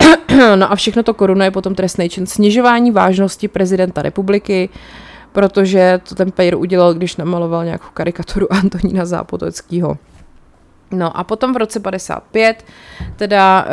[0.57, 4.69] no a všechno to korunuje potom trestný čin snižování vážnosti prezidenta republiky,
[5.33, 9.99] protože to ten Pejr udělal, když namaloval nějakou karikaturu Antonína Zápotockého.
[10.91, 12.65] No a potom v roce 55,
[13.17, 13.67] teda,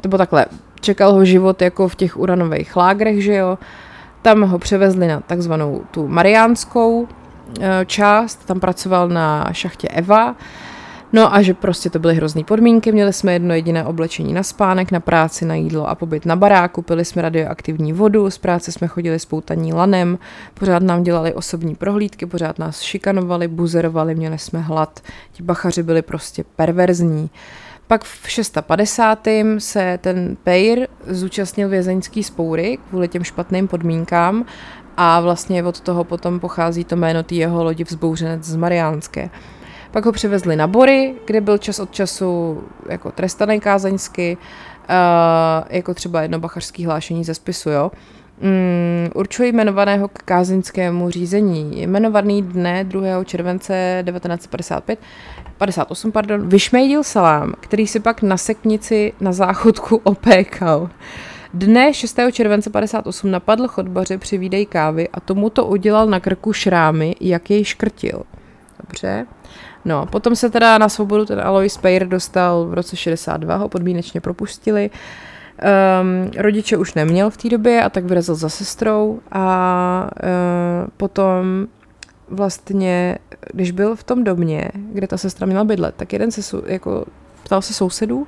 [0.00, 0.46] to bylo takhle,
[0.80, 3.58] čekal ho život jako v těch uranových lágrech, že jo,
[4.22, 7.06] tam ho převezli na takzvanou tu mariánskou uh,
[7.86, 10.36] část, tam pracoval na šachtě Eva,
[11.14, 14.92] No a že prostě to byly hrozný podmínky, měli jsme jedno jediné oblečení na spánek,
[14.92, 18.86] na práci, na jídlo a pobyt na baráku, pili jsme radioaktivní vodu, z práce jsme
[18.86, 20.18] chodili spoutaní lanem,
[20.54, 25.00] pořád nám dělali osobní prohlídky, pořád nás šikanovali, buzerovali, měli jsme hlad,
[25.32, 27.30] ti bachaři byli prostě perverzní.
[27.86, 29.28] Pak v 650.
[29.58, 34.44] se ten Pejr zúčastnil vězeňský spoury kvůli těm špatným podmínkám
[34.96, 39.30] a vlastně od toho potom pochází to jméno tý jeho lodi vzbouřenec z Mariánské.
[39.94, 45.94] Pak ho přivezli na Bory, kde byl čas od času jako trestaný kázeňsky, uh, jako
[45.94, 47.90] třeba jedno bachařský hlášení ze spisu, jo.
[48.42, 51.82] Um, určuje jmenovaného k kázeňskému řízení.
[51.82, 53.24] Jmenovaný dne 2.
[53.24, 54.98] července 1955
[55.58, 60.90] 58, pardon, vyšmejdil salám, který si pak na seknici na záchodku opékal.
[61.52, 62.18] Dne 6.
[62.32, 67.50] července 58 napadl chodbaře při výdej kávy a tomu to udělal na krku šrámy, jak
[67.50, 68.22] jej škrtil.
[68.80, 69.26] Dobře.
[69.84, 74.20] No, potom se teda na svobodu ten Alois Pejr dostal v roce 62, ho podmínečně
[74.20, 74.90] propustili.
[74.90, 81.66] Um, rodiče už neměl v té době a tak vyrazil za sestrou a uh, potom
[82.28, 83.18] vlastně,
[83.52, 87.04] když byl v tom domě, kde ta sestra měla bydlet, tak jeden se jako
[87.44, 88.26] ptal se sousedů,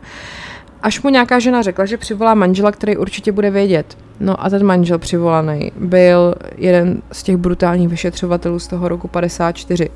[0.83, 3.99] až mu nějaká žena řekla, že přivolá manžela, který určitě bude vědět.
[4.21, 9.91] No a ten manžel přivolaný byl jeden z těch brutálních vyšetřovatelů z toho roku 54.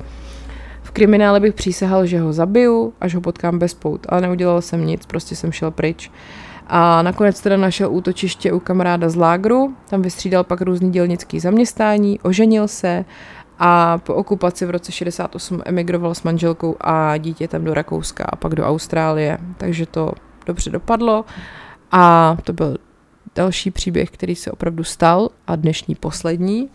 [0.93, 5.05] Kriminále bych přísahal, že ho zabiju, až ho potkám bez pout, ale neudělal jsem nic,
[5.05, 6.11] prostě jsem šel pryč.
[6.67, 12.19] A nakonec teda našel útočiště u kamaráda z lágru, tam vystřídal pak různý dělnický zaměstnání,
[12.19, 13.05] oženil se
[13.59, 18.55] a po okupaci v roce 68 emigroval s manželkou a dítětem do Rakouska a pak
[18.55, 20.11] do Austrálie, takže to
[20.45, 21.25] dobře dopadlo
[21.91, 22.77] a to byl
[23.35, 26.69] další příběh, který se opravdu stal a dnešní poslední.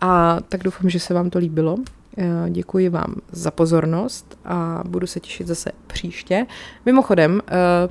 [0.00, 1.76] A tak doufám, že se vám to líbilo.
[2.20, 6.46] Eh, děkuji vám za pozornost a budu se těšit zase příště.
[6.86, 7.88] Mimochodem, eh,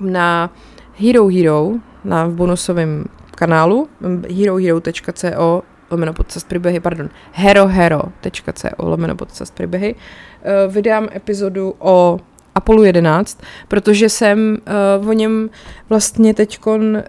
[0.00, 0.52] na
[0.98, 1.72] Hero Hero,
[2.04, 3.88] na v bonusovém kanálu
[4.28, 9.94] herohero.co lomeno podcast příběhy, pardon, herohero.co lomeno podcast příběhy,
[10.42, 12.20] eh, vydám epizodu o
[12.56, 14.58] Apollo 11, protože jsem
[15.00, 15.50] uh, o něm
[15.88, 16.58] vlastně teď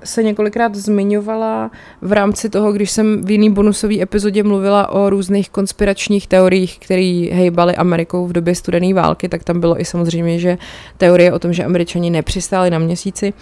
[0.04, 1.72] se několikrát zmiňovala
[2.02, 7.30] v rámci toho, když jsem v jiný bonusové epizodě mluvila o různých konspiračních teoriích, které
[7.32, 10.58] hejbaly Amerikou v době studené války, tak tam bylo i samozřejmě, že
[10.98, 13.34] teorie o tom, že američani nepřistáli na měsíci,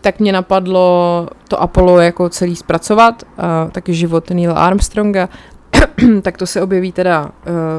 [0.00, 5.28] tak mě napadlo to Apollo jako celý zpracovat, uh, taky život Neil Armstronga,
[6.22, 7.30] tak to se objeví teda uh,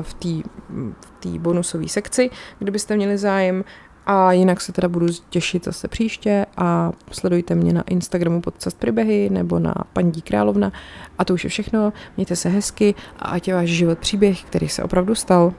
[0.01, 0.49] v té
[1.33, 3.63] té bonusové sekci, kdybyste měli zájem.
[4.09, 9.29] A jinak se teda budu těšit zase příště a sledujte mě na Instagramu podcast příběhy
[9.29, 10.71] nebo na paní královna.
[11.17, 11.93] A to už je všechno.
[12.17, 15.53] Mějte se hezky a ať je váš život příběh, který se opravdu stal.